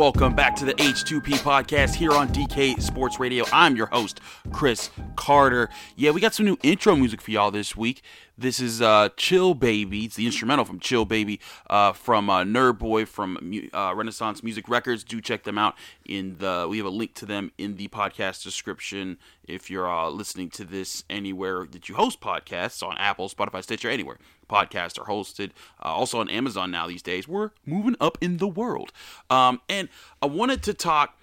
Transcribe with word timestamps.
Welcome 0.00 0.34
back 0.34 0.56
to 0.56 0.64
the 0.64 0.72
H2P 0.74 1.40
podcast 1.40 1.94
here 1.94 2.12
on 2.12 2.28
DK 2.30 2.80
Sports 2.80 3.20
Radio. 3.20 3.44
I'm 3.52 3.76
your 3.76 3.84
host, 3.86 4.18
Chris 4.50 4.88
Carter. 5.14 5.68
Yeah, 5.94 6.12
we 6.12 6.22
got 6.22 6.32
some 6.32 6.46
new 6.46 6.56
intro 6.62 6.96
music 6.96 7.20
for 7.20 7.30
y'all 7.30 7.50
this 7.50 7.76
week. 7.76 8.00
This 8.40 8.58
is 8.58 8.80
uh, 8.80 9.10
Chill 9.18 9.52
Baby. 9.52 10.06
It's 10.06 10.16
the 10.16 10.24
instrumental 10.24 10.64
from 10.64 10.80
Chill 10.80 11.04
Baby 11.04 11.40
uh, 11.68 11.92
from 11.92 12.30
uh, 12.30 12.42
Nerd 12.42 12.78
Boy 12.78 13.04
from 13.04 13.36
uh, 13.74 13.92
Renaissance 13.94 14.42
Music 14.42 14.66
Records. 14.66 15.04
Do 15.04 15.20
check 15.20 15.42
them 15.42 15.58
out. 15.58 15.74
In 16.06 16.38
the 16.38 16.66
we 16.66 16.78
have 16.78 16.86
a 16.86 16.90
link 16.90 17.12
to 17.16 17.26
them 17.26 17.52
in 17.58 17.76
the 17.76 17.88
podcast 17.88 18.42
description. 18.42 19.18
If 19.46 19.68
you're 19.68 19.86
uh, 19.86 20.08
listening 20.08 20.48
to 20.52 20.64
this 20.64 21.04
anywhere 21.10 21.66
that 21.70 21.90
you 21.90 21.96
host 21.96 22.22
podcasts 22.22 22.82
on 22.82 22.96
Apple, 22.96 23.28
Spotify, 23.28 23.62
Stitcher, 23.62 23.90
anywhere 23.90 24.16
podcasts 24.48 24.98
are 24.98 25.04
hosted. 25.04 25.50
Uh, 25.84 25.88
also 25.88 26.18
on 26.18 26.30
Amazon 26.30 26.70
now 26.70 26.86
these 26.86 27.02
days. 27.02 27.28
We're 27.28 27.50
moving 27.66 27.96
up 28.00 28.16
in 28.22 28.38
the 28.38 28.48
world. 28.48 28.90
Um, 29.28 29.60
and 29.68 29.90
I 30.22 30.26
wanted 30.26 30.62
to 30.62 30.72
talk 30.72 31.19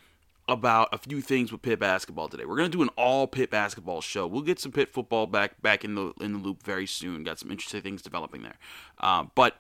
about 0.47 0.89
a 0.93 0.97
few 0.97 1.21
things 1.21 1.51
with 1.51 1.61
Pitt 1.61 1.79
basketball 1.79 2.29
today. 2.29 2.45
We're 2.45 2.55
gonna 2.55 2.69
do 2.69 2.81
an 2.81 2.89
all 2.95 3.27
Pitt 3.27 3.49
basketball 3.49 4.01
show. 4.01 4.25
We'll 4.27 4.41
get 4.41 4.59
some 4.59 4.71
Pitt 4.71 4.93
football 4.93 5.27
back 5.27 5.61
back 5.61 5.83
in 5.83 5.95
the 5.95 6.13
in 6.21 6.33
the 6.33 6.39
loop 6.39 6.63
very 6.63 6.87
soon. 6.87 7.23
Got 7.23 7.39
some 7.39 7.51
interesting 7.51 7.81
things 7.81 8.01
developing 8.01 8.43
there. 8.43 8.57
Uh, 8.99 9.25
but 9.35 9.57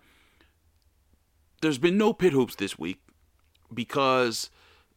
there's 1.61 1.77
been 1.77 1.97
no 1.97 2.13
Pitt 2.13 2.33
hoops 2.33 2.55
this 2.55 2.77
week 2.79 3.01
because, 3.73 4.49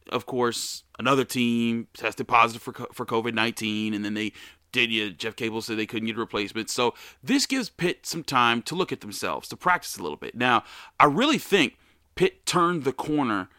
of 0.09 0.25
course, 0.25 0.83
another 0.99 1.25
team 1.25 1.87
tested 1.93 2.27
positive 2.27 2.61
for 2.61 2.73
for 2.93 3.05
COVID 3.05 3.33
nineteen, 3.33 3.93
and 3.93 4.05
then 4.05 4.13
they 4.13 4.31
did 4.71 4.91
you? 4.91 5.11
Jeff 5.11 5.35
Capel 5.35 5.61
said 5.61 5.77
they 5.77 5.85
couldn't 5.85 6.07
get 6.07 6.15
a 6.15 6.19
replacement. 6.19 6.69
So 6.69 6.93
this 7.21 7.45
gives 7.45 7.69
Pitt 7.69 8.05
some 8.05 8.23
time 8.23 8.61
to 8.61 8.75
look 8.75 8.93
at 8.93 9.01
themselves, 9.01 9.49
to 9.49 9.57
practice 9.57 9.97
a 9.97 10.01
little 10.01 10.17
bit. 10.17 10.33
Now, 10.33 10.63
I 10.99 11.05
really 11.05 11.37
think 11.37 11.77
Pitt 12.15 12.45
turned 12.45 12.85
the 12.85 12.93
corner 12.93 13.49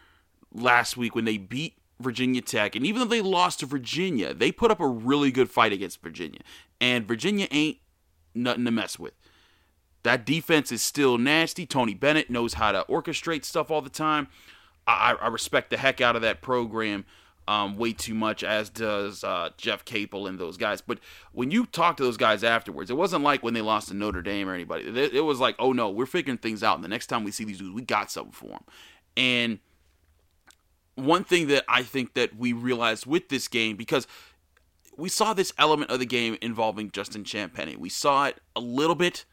last 0.51 0.97
week 0.97 1.13
when 1.13 1.25
they 1.25 1.37
beat 1.37 1.75
Virginia 2.03 2.41
Tech. 2.41 2.75
And 2.75 2.85
even 2.85 2.99
though 2.99 3.07
they 3.07 3.21
lost 3.21 3.61
to 3.61 3.65
Virginia, 3.65 4.33
they 4.33 4.51
put 4.51 4.71
up 4.71 4.79
a 4.79 4.87
really 4.87 5.31
good 5.31 5.49
fight 5.49 5.73
against 5.73 6.01
Virginia. 6.01 6.41
And 6.79 7.07
Virginia 7.07 7.47
ain't 7.51 7.77
nothing 8.35 8.65
to 8.65 8.71
mess 8.71 8.99
with. 8.99 9.13
That 10.03 10.25
defense 10.25 10.71
is 10.71 10.81
still 10.81 11.17
nasty. 11.17 11.65
Tony 11.65 11.93
Bennett 11.93 12.29
knows 12.29 12.55
how 12.55 12.73
to 12.73 12.85
orchestrate 12.89 13.45
stuff 13.45 13.71
all 13.71 13.81
the 13.81 13.89
time. 13.89 14.27
I, 14.85 15.15
I 15.19 15.27
respect 15.27 15.69
the 15.69 15.77
heck 15.77 16.01
out 16.01 16.15
of 16.15 16.21
that 16.23 16.41
program 16.41 17.05
um, 17.47 17.77
way 17.77 17.93
too 17.93 18.13
much, 18.13 18.43
as 18.43 18.69
does 18.69 19.23
uh, 19.23 19.49
Jeff 19.57 19.85
Capel 19.85 20.27
and 20.27 20.39
those 20.39 20.57
guys. 20.57 20.81
But 20.81 20.99
when 21.31 21.51
you 21.51 21.65
talk 21.65 21.97
to 21.97 22.03
those 22.03 22.17
guys 22.17 22.43
afterwards, 22.43 22.89
it 22.89 22.97
wasn't 22.97 23.23
like 23.23 23.43
when 23.43 23.53
they 23.53 23.61
lost 23.61 23.89
to 23.89 23.93
Notre 23.93 24.21
Dame 24.21 24.49
or 24.49 24.53
anybody. 24.53 24.85
It 24.85 25.23
was 25.23 25.39
like, 25.39 25.55
oh 25.59 25.73
no, 25.73 25.89
we're 25.89 26.05
figuring 26.05 26.37
things 26.37 26.63
out. 26.63 26.75
And 26.75 26.83
the 26.83 26.89
next 26.89 27.07
time 27.07 27.23
we 27.23 27.31
see 27.31 27.43
these 27.43 27.59
dudes, 27.59 27.73
we 27.73 27.81
got 27.81 28.11
something 28.11 28.31
for 28.31 28.49
them. 28.49 28.63
And 29.17 29.59
one 30.95 31.23
thing 31.23 31.47
that 31.47 31.63
I 31.67 31.83
think 31.83 32.13
that 32.13 32.35
we 32.35 32.53
realized 32.53 33.05
with 33.05 33.29
this 33.29 33.47
game, 33.47 33.75
because 33.75 34.07
we 34.95 35.09
saw 35.09 35.33
this 35.33 35.51
element 35.57 35.91
of 35.91 35.99
the 35.99 36.05
game 36.05 36.37
involving 36.41 36.91
Justin 36.91 37.23
Champagnie. 37.23 37.77
We 37.77 37.89
saw 37.89 38.25
it 38.25 38.39
a 38.55 38.59
little 38.59 38.95
bit 38.95 39.25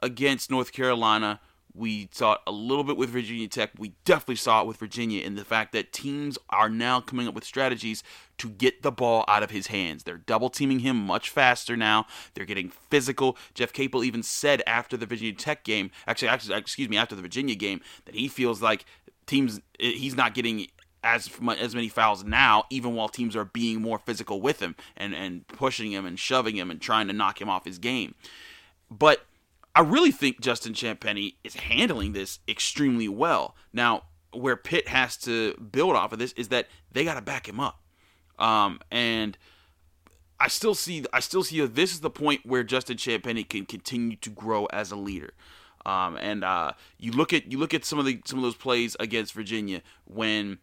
against 0.00 0.50
North 0.50 0.72
Carolina 0.72 1.40
we 1.74 2.08
saw 2.12 2.34
it 2.34 2.40
a 2.46 2.52
little 2.52 2.84
bit 2.84 2.96
with 2.96 3.10
Virginia 3.10 3.48
Tech. 3.48 3.70
We 3.78 3.94
definitely 4.04 4.36
saw 4.36 4.60
it 4.60 4.66
with 4.66 4.76
Virginia 4.76 5.22
in 5.22 5.36
the 5.36 5.44
fact 5.44 5.72
that 5.72 5.92
teams 5.92 6.36
are 6.50 6.68
now 6.68 7.00
coming 7.00 7.26
up 7.26 7.34
with 7.34 7.44
strategies 7.44 8.02
to 8.38 8.50
get 8.50 8.82
the 8.82 8.92
ball 8.92 9.24
out 9.26 9.42
of 9.42 9.50
his 9.50 9.68
hands. 9.68 10.04
They're 10.04 10.18
double 10.18 10.50
teaming 10.50 10.80
him 10.80 10.96
much 10.96 11.30
faster 11.30 11.76
now. 11.76 12.06
They're 12.34 12.44
getting 12.44 12.68
physical. 12.68 13.38
Jeff 13.54 13.72
Capel 13.72 14.04
even 14.04 14.22
said 14.22 14.62
after 14.66 14.96
the 14.96 15.06
Virginia 15.06 15.34
Tech 15.34 15.64
game, 15.64 15.90
actually, 16.06 16.28
actually 16.28 16.56
excuse 16.56 16.88
me, 16.88 16.96
after 16.98 17.14
the 17.14 17.22
Virginia 17.22 17.54
game, 17.54 17.80
that 18.04 18.14
he 18.14 18.28
feels 18.28 18.60
like 18.60 18.84
teams 19.26 19.60
eh, 19.80 19.92
he's 19.92 20.14
not 20.14 20.34
getting 20.34 20.66
as 21.02 21.30
as 21.58 21.74
many 21.74 21.88
fouls 21.88 22.24
now, 22.24 22.64
even 22.70 22.94
while 22.94 23.08
teams 23.08 23.34
are 23.36 23.44
being 23.44 23.80
more 23.82 23.98
physical 23.98 24.40
with 24.40 24.60
him 24.60 24.76
and 24.96 25.14
and 25.14 25.46
pushing 25.48 25.92
him 25.92 26.06
and 26.06 26.18
shoving 26.18 26.56
him 26.56 26.70
and 26.70 26.80
trying 26.80 27.06
to 27.08 27.12
knock 27.12 27.40
him 27.40 27.48
off 27.48 27.64
his 27.64 27.78
game. 27.78 28.14
But 28.90 29.24
I 29.74 29.80
really 29.80 30.12
think 30.12 30.40
Justin 30.40 30.74
Champagnie 30.74 31.34
is 31.44 31.54
handling 31.54 32.12
this 32.12 32.40
extremely 32.46 33.08
well. 33.08 33.56
Now, 33.72 34.04
where 34.32 34.56
Pitt 34.56 34.88
has 34.88 35.16
to 35.18 35.54
build 35.54 35.96
off 35.96 36.12
of 36.12 36.18
this 36.18 36.32
is 36.32 36.48
that 36.48 36.68
they 36.90 37.04
got 37.04 37.14
to 37.14 37.22
back 37.22 37.48
him 37.48 37.58
up. 37.58 37.80
Um, 38.38 38.80
and 38.90 39.36
I 40.38 40.48
still 40.48 40.74
see, 40.74 41.04
I 41.12 41.20
still 41.20 41.42
see 41.42 41.64
this 41.66 41.92
is 41.92 42.00
the 42.00 42.10
point 42.10 42.44
where 42.44 42.64
Justin 42.64 42.96
Champagnie 42.96 43.48
can 43.48 43.64
continue 43.64 44.16
to 44.16 44.30
grow 44.30 44.66
as 44.66 44.90
a 44.90 44.96
leader. 44.96 45.32
Um, 45.84 46.16
and 46.16 46.44
uh, 46.44 46.72
you 46.98 47.12
look 47.12 47.32
at 47.32 47.50
you 47.50 47.58
look 47.58 47.74
at 47.74 47.84
some 47.84 47.98
of 47.98 48.04
the 48.04 48.20
some 48.24 48.38
of 48.38 48.42
those 48.42 48.54
plays 48.54 48.96
against 49.00 49.32
Virginia 49.32 49.82
when 50.04 50.58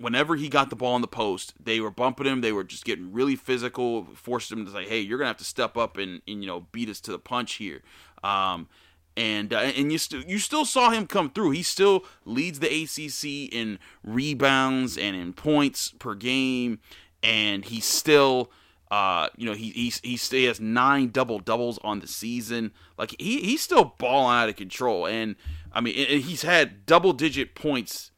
whenever 0.00 0.34
he 0.36 0.48
got 0.48 0.70
the 0.70 0.76
ball 0.76 0.96
in 0.96 1.02
the 1.02 1.08
post, 1.08 1.52
they 1.62 1.78
were 1.78 1.90
bumping 1.90 2.26
him. 2.26 2.40
They 2.40 2.52
were 2.52 2.64
just 2.64 2.84
getting 2.84 3.12
really 3.12 3.36
physical, 3.36 4.06
forced 4.14 4.50
him 4.50 4.64
to 4.64 4.72
say, 4.72 4.88
"Hey, 4.88 5.00
you're 5.00 5.18
gonna 5.18 5.28
have 5.28 5.36
to 5.36 5.44
step 5.44 5.76
up 5.76 5.98
and, 5.98 6.22
and 6.26 6.42
you 6.42 6.46
know 6.46 6.66
beat 6.72 6.88
us 6.88 7.00
to 7.02 7.12
the 7.12 7.18
punch 7.18 7.54
here." 7.54 7.82
Um, 8.24 8.68
and 9.16 9.52
uh, 9.52 9.58
and 9.58 9.92
you 9.92 9.98
still 9.98 10.22
you 10.22 10.38
still 10.38 10.64
saw 10.64 10.90
him 10.90 11.06
come 11.06 11.30
through. 11.30 11.50
He 11.50 11.62
still 11.62 12.04
leads 12.24 12.60
the 12.60 12.68
ACC 12.68 13.52
in 13.54 13.78
rebounds 14.02 14.96
and 14.96 15.14
in 15.14 15.34
points 15.34 15.92
per 15.98 16.14
game, 16.14 16.80
and 17.22 17.64
he 17.64 17.80
still. 17.80 18.50
Uh, 18.90 19.28
you 19.36 19.46
know, 19.46 19.52
he 19.52 19.70
he 19.70 20.16
he 20.16 20.44
has 20.46 20.58
nine 20.58 21.10
double 21.10 21.38
doubles 21.38 21.78
on 21.84 22.00
the 22.00 22.08
season. 22.08 22.72
Like 22.98 23.14
he 23.20 23.40
he's 23.40 23.62
still 23.62 23.94
balling 23.98 24.34
out 24.34 24.48
of 24.48 24.56
control, 24.56 25.06
and 25.06 25.36
I 25.72 25.80
mean, 25.80 25.94
he's 25.94 26.42
had 26.42 26.86
double 26.86 27.12
digit 27.12 27.54
points 27.54 28.09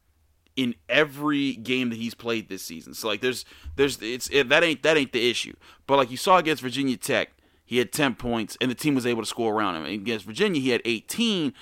in 0.55 0.75
every 0.87 1.53
game 1.53 1.89
that 1.89 1.97
he's 1.97 2.13
played 2.13 2.49
this 2.49 2.63
season. 2.63 2.93
So 2.93 3.07
like, 3.07 3.21
there's 3.21 3.45
there's 3.75 4.01
it's 4.01 4.29
it, 4.31 4.49
that 4.49 4.63
ain't 4.63 4.83
that 4.83 4.97
ain't 4.97 5.11
the 5.11 5.29
issue. 5.29 5.53
But 5.87 5.97
like 5.97 6.11
you 6.11 6.17
saw 6.17 6.37
against 6.37 6.61
Virginia 6.61 6.97
Tech, 6.97 7.31
he 7.65 7.77
had 7.77 7.91
10 7.91 8.15
points, 8.15 8.57
and 8.61 8.69
the 8.69 8.75
team 8.75 8.95
was 8.95 9.05
able 9.05 9.21
to 9.21 9.27
score 9.27 9.53
around 9.53 9.75
him. 9.75 9.85
Against 9.85 10.25
Virginia, 10.25 10.61
he 10.61 10.69
had 10.69 10.81
18, 10.85 11.53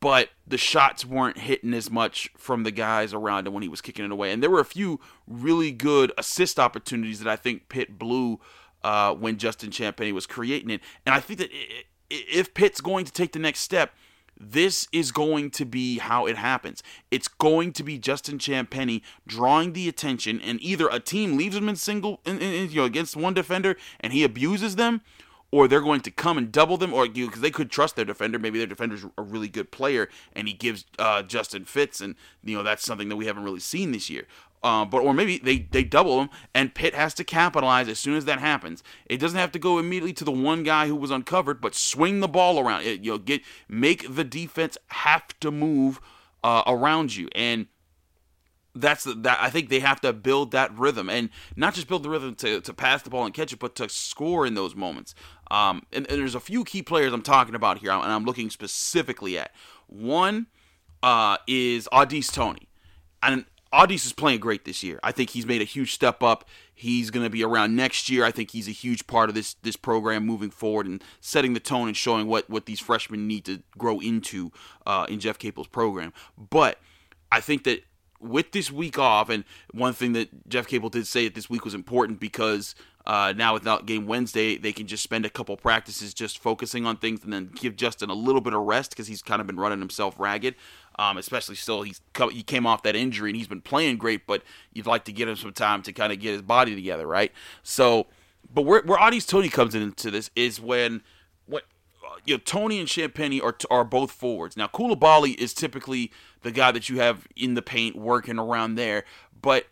but 0.00 0.28
the 0.46 0.58
shots 0.58 1.04
weren't 1.04 1.38
hitting 1.38 1.74
as 1.74 1.90
much 1.90 2.30
from 2.36 2.62
the 2.62 2.70
guys 2.70 3.14
around 3.14 3.46
him 3.46 3.52
when 3.52 3.62
he 3.62 3.68
was 3.68 3.80
kicking 3.80 4.04
it 4.04 4.12
away. 4.12 4.30
And 4.30 4.42
there 4.42 4.50
were 4.50 4.60
a 4.60 4.64
few 4.64 5.00
really 5.26 5.72
good 5.72 6.12
assist 6.18 6.58
opportunities 6.58 7.18
that 7.20 7.28
I 7.28 7.36
think 7.36 7.68
Pitt 7.68 7.98
blew 7.98 8.38
uh, 8.84 9.14
when 9.14 9.38
Justin 9.38 9.70
Champagnie 9.70 10.12
was 10.12 10.26
creating 10.26 10.70
it. 10.70 10.80
And 11.04 11.14
I 11.14 11.20
think 11.20 11.40
that 11.40 11.50
if 12.10 12.54
Pitt's 12.54 12.80
going 12.80 13.04
to 13.04 13.12
take 13.12 13.32
the 13.32 13.38
next 13.38 13.60
step, 13.60 13.92
this 14.38 14.86
is 14.92 15.12
going 15.12 15.50
to 15.52 15.64
be 15.64 15.98
how 15.98 16.26
it 16.26 16.36
happens. 16.36 16.82
It's 17.10 17.28
going 17.28 17.72
to 17.72 17.82
be 17.82 17.98
Justin 17.98 18.38
Champagnie 18.38 19.02
drawing 19.26 19.72
the 19.72 19.88
attention, 19.88 20.40
and 20.40 20.60
either 20.62 20.88
a 20.88 21.00
team 21.00 21.36
leaves 21.36 21.56
him 21.56 21.68
in 21.68 21.76
single, 21.76 22.20
in, 22.24 22.38
in, 22.40 22.70
you 22.70 22.76
know, 22.76 22.84
against 22.84 23.16
one 23.16 23.34
defender, 23.34 23.76
and 24.00 24.12
he 24.12 24.24
abuses 24.24 24.76
them, 24.76 25.00
or 25.50 25.68
they're 25.68 25.80
going 25.80 26.00
to 26.02 26.10
come 26.10 26.36
and 26.36 26.52
double 26.52 26.76
them, 26.76 26.92
or 26.92 27.08
because 27.08 27.40
they 27.40 27.50
could 27.50 27.70
trust 27.70 27.96
their 27.96 28.04
defender. 28.04 28.38
Maybe 28.38 28.58
their 28.58 28.66
defender's 28.66 29.04
a 29.16 29.22
really 29.22 29.48
good 29.48 29.70
player, 29.70 30.08
and 30.32 30.48
he 30.48 30.54
gives 30.54 30.84
uh, 30.98 31.22
Justin 31.22 31.64
fits, 31.64 32.00
and 32.00 32.14
you 32.44 32.56
know 32.56 32.62
that's 32.62 32.84
something 32.84 33.08
that 33.08 33.16
we 33.16 33.26
haven't 33.26 33.44
really 33.44 33.60
seen 33.60 33.92
this 33.92 34.10
year. 34.10 34.26
Uh, 34.62 34.84
but 34.84 34.98
or 34.98 35.14
maybe 35.14 35.38
they 35.38 35.58
they 35.58 35.84
double 35.84 36.20
him, 36.20 36.30
and 36.54 36.74
Pitt 36.74 36.94
has 36.94 37.14
to 37.14 37.24
capitalize 37.24 37.88
as 37.88 37.98
soon 37.98 38.16
as 38.16 38.24
that 38.24 38.40
happens. 38.40 38.82
It 39.06 39.18
doesn't 39.18 39.38
have 39.38 39.52
to 39.52 39.58
go 39.58 39.78
immediately 39.78 40.12
to 40.14 40.24
the 40.24 40.32
one 40.32 40.62
guy 40.62 40.88
who 40.88 40.96
was 40.96 41.10
uncovered, 41.10 41.60
but 41.60 41.74
swing 41.74 42.20
the 42.20 42.28
ball 42.28 42.58
around. 42.58 42.82
It, 42.82 43.02
you 43.02 43.12
know, 43.12 43.18
get 43.18 43.42
make 43.68 44.12
the 44.12 44.24
defense 44.24 44.76
have 44.88 45.38
to 45.40 45.50
move 45.50 46.00
uh, 46.42 46.62
around 46.66 47.14
you, 47.14 47.28
and 47.34 47.66
that's 48.76 49.04
the, 49.04 49.14
that 49.14 49.38
I 49.40 49.50
think 49.50 49.68
they 49.68 49.80
have 49.80 50.00
to 50.02 50.12
build 50.12 50.50
that 50.52 50.76
rhythm 50.76 51.08
and 51.08 51.30
not 51.56 51.74
just 51.74 51.88
build 51.88 52.02
the 52.02 52.10
rhythm 52.10 52.34
to, 52.36 52.60
to 52.60 52.74
pass 52.74 53.02
the 53.02 53.10
ball 53.10 53.24
and 53.24 53.34
catch 53.34 53.52
it, 53.52 53.58
but 53.58 53.74
to 53.76 53.88
score 53.88 54.46
in 54.46 54.54
those 54.54 54.74
moments. 54.74 55.14
Um, 55.50 55.82
and, 55.92 56.06
and, 56.10 56.20
there's 56.20 56.34
a 56.34 56.40
few 56.40 56.64
key 56.64 56.82
players 56.82 57.12
I'm 57.12 57.22
talking 57.22 57.54
about 57.54 57.78
here, 57.78 57.90
and 57.90 58.02
I'm 58.02 58.24
looking 58.24 58.50
specifically 58.50 59.38
at. 59.38 59.52
One 59.86 60.48
uh, 61.02 61.38
is 61.46 61.88
Au'Diese 61.92 62.32
Toney. 62.32 62.68
and 63.22 63.44
Au'Diese 63.76 64.06
is 64.06 64.14
playing 64.14 64.40
great 64.40 64.64
this 64.64 64.82
year. 64.82 64.98
I 65.02 65.12
think 65.12 65.30
he's 65.30 65.44
made 65.44 65.60
a 65.60 65.64
huge 65.64 65.92
step 65.92 66.22
up. 66.22 66.48
He's 66.74 67.10
going 67.10 67.26
to 67.26 67.30
be 67.30 67.44
around 67.44 67.76
next 67.76 68.08
year. 68.08 68.24
I 68.24 68.30
think 68.30 68.52
he's 68.52 68.68
a 68.68 68.72
huge 68.72 69.06
part 69.06 69.28
of 69.28 69.34
this 69.34 69.54
this 69.62 69.76
program 69.76 70.24
moving 70.24 70.48
forward 70.48 70.86
and 70.86 71.04
setting 71.20 71.52
the 71.52 71.60
tone 71.60 71.86
and 71.88 71.96
showing 71.96 72.26
what 72.26 72.48
what 72.48 72.64
these 72.64 72.80
freshmen 72.80 73.28
need 73.28 73.44
to 73.44 73.62
grow 73.76 74.00
into 74.00 74.50
uh, 74.86 75.04
in 75.10 75.20
Jeff 75.20 75.38
Capel's 75.38 75.66
program. 75.66 76.14
But 76.38 76.78
I 77.30 77.40
think 77.40 77.64
that 77.64 77.84
with 78.18 78.52
this 78.52 78.72
week 78.72 78.98
off, 78.98 79.28
and 79.28 79.44
one 79.72 79.92
thing 79.92 80.14
that 80.14 80.48
Jeff 80.48 80.66
Capel 80.66 80.88
did 80.88 81.06
say 81.06 81.24
that 81.24 81.34
this 81.34 81.50
week 81.50 81.66
was 81.66 81.74
important 81.74 82.18
because 82.18 82.74
Uh, 83.06 83.32
now 83.36 83.54
without 83.54 83.86
game 83.86 84.06
Wednesday, 84.06 84.56
they 84.56 84.72
can 84.72 84.86
just 84.86 85.02
spend 85.02 85.24
a 85.24 85.30
couple 85.30 85.56
practices 85.56 86.12
just 86.12 86.38
focusing 86.40 86.86
on 86.86 86.96
things, 86.96 87.22
and 87.22 87.32
then 87.32 87.50
give 87.54 87.76
Justin 87.76 88.10
a 88.10 88.14
little 88.14 88.40
bit 88.40 88.52
of 88.52 88.62
rest 88.62 88.90
because 88.90 89.06
he's 89.06 89.22
kind 89.22 89.40
of 89.40 89.46
been 89.46 89.58
running 89.58 89.78
himself 89.78 90.18
ragged. 90.18 90.56
Um, 90.98 91.16
especially 91.16 91.54
still, 91.54 91.82
he's 91.82 92.00
he 92.32 92.42
came 92.42 92.66
off 92.66 92.82
that 92.82 92.96
injury 92.96 93.30
and 93.30 93.36
he's 93.36 93.46
been 93.46 93.60
playing 93.60 93.98
great, 93.98 94.26
but 94.26 94.42
you'd 94.72 94.86
like 94.86 95.04
to 95.04 95.12
give 95.12 95.28
him 95.28 95.36
some 95.36 95.52
time 95.52 95.82
to 95.82 95.92
kind 95.92 96.12
of 96.12 96.18
get 96.18 96.32
his 96.32 96.42
body 96.42 96.74
together, 96.74 97.06
right? 97.06 97.32
So, 97.62 98.06
but 98.52 98.62
where 98.62 98.82
where 98.82 98.98
Au'Diese 98.98 99.28
Toney 99.28 99.50
comes 99.50 99.74
into 99.74 100.10
this 100.10 100.30
is 100.34 100.60
when 100.60 101.02
what 101.46 101.64
you 102.24 102.34
know 102.34 102.40
Toney 102.44 102.80
and 102.80 102.88
Champagnie 102.88 103.40
are 103.40 103.56
are 103.70 103.84
both 103.84 104.10
forwards. 104.10 104.56
Now 104.56 104.66
Coulibaly 104.66 105.36
is 105.36 105.54
typically 105.54 106.10
the 106.42 106.50
guy 106.50 106.72
that 106.72 106.88
you 106.88 106.98
have 106.98 107.28
in 107.36 107.54
the 107.54 107.62
paint 107.62 107.94
working 107.94 108.38
around 108.38 108.74
there, 108.74 109.04
but 109.40 109.66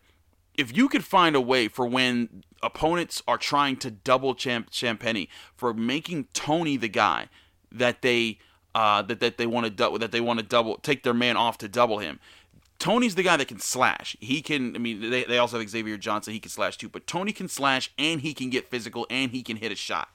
if 0.56 0.76
you 0.76 0.88
could 0.88 1.04
find 1.04 1.34
a 1.34 1.40
way 1.40 1.68
for 1.68 1.86
when 1.86 2.44
opponents 2.64 3.22
are 3.28 3.38
trying 3.38 3.76
to 3.76 3.90
double 3.90 4.34
champ 4.34 4.70
Champagnie 4.70 5.28
for 5.56 5.74
making 5.74 6.28
Toney 6.32 6.76
the 6.76 6.88
guy 6.88 7.28
that 7.70 8.02
they 8.02 8.38
uh, 8.74 9.02
that 9.02 9.20
that 9.20 9.38
they 9.38 9.46
want 9.46 9.64
to 9.66 9.70
double 9.70 9.98
that 9.98 10.12
they 10.12 10.20
want 10.20 10.40
to 10.40 10.44
double 10.44 10.76
take 10.78 11.02
their 11.02 11.14
man 11.14 11.36
off 11.36 11.58
to 11.58 11.68
double 11.68 11.98
him. 11.98 12.18
Toney's 12.78 13.14
the 13.14 13.22
guy 13.22 13.36
that 13.36 13.48
can 13.48 13.60
slash. 13.60 14.16
He 14.20 14.42
can. 14.42 14.74
I 14.74 14.78
mean, 14.78 15.10
they, 15.10 15.24
they 15.24 15.38
also 15.38 15.58
have 15.58 15.68
Xavier 15.68 15.96
Johnson. 15.96 16.32
He 16.32 16.40
can 16.40 16.50
slash 16.50 16.76
too, 16.76 16.88
but 16.88 17.06
Toney 17.06 17.32
can 17.32 17.48
slash 17.48 17.90
and 17.96 18.20
he 18.20 18.34
can 18.34 18.50
get 18.50 18.68
physical 18.68 19.06
and 19.08 19.30
he 19.30 19.42
can 19.42 19.56
hit 19.56 19.72
a 19.72 19.76
shot. 19.76 20.08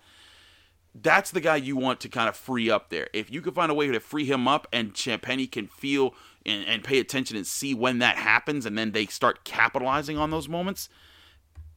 That's 0.93 1.31
the 1.31 1.39
guy 1.39 1.57
you 1.57 1.77
want 1.77 1.99
to 2.01 2.09
kind 2.09 2.27
of 2.27 2.35
free 2.35 2.69
up 2.69 2.89
there. 2.89 3.07
If 3.13 3.31
you 3.31 3.41
can 3.41 3.53
find 3.53 3.71
a 3.71 3.75
way 3.75 3.87
to 3.87 3.99
free 3.99 4.25
him 4.25 4.47
up 4.47 4.67
and 4.73 4.93
Champagnie 4.93 5.49
can 5.49 5.67
feel 5.67 6.15
and, 6.45 6.65
and 6.65 6.83
pay 6.83 6.99
attention 6.99 7.37
and 7.37 7.45
see 7.45 7.73
when 7.73 7.99
that 7.99 8.17
happens, 8.17 8.65
and 8.65 8.77
then 8.77 8.91
they 8.91 9.05
start 9.05 9.43
capitalizing 9.43 10.17
on 10.17 10.31
those 10.31 10.49
moments, 10.49 10.89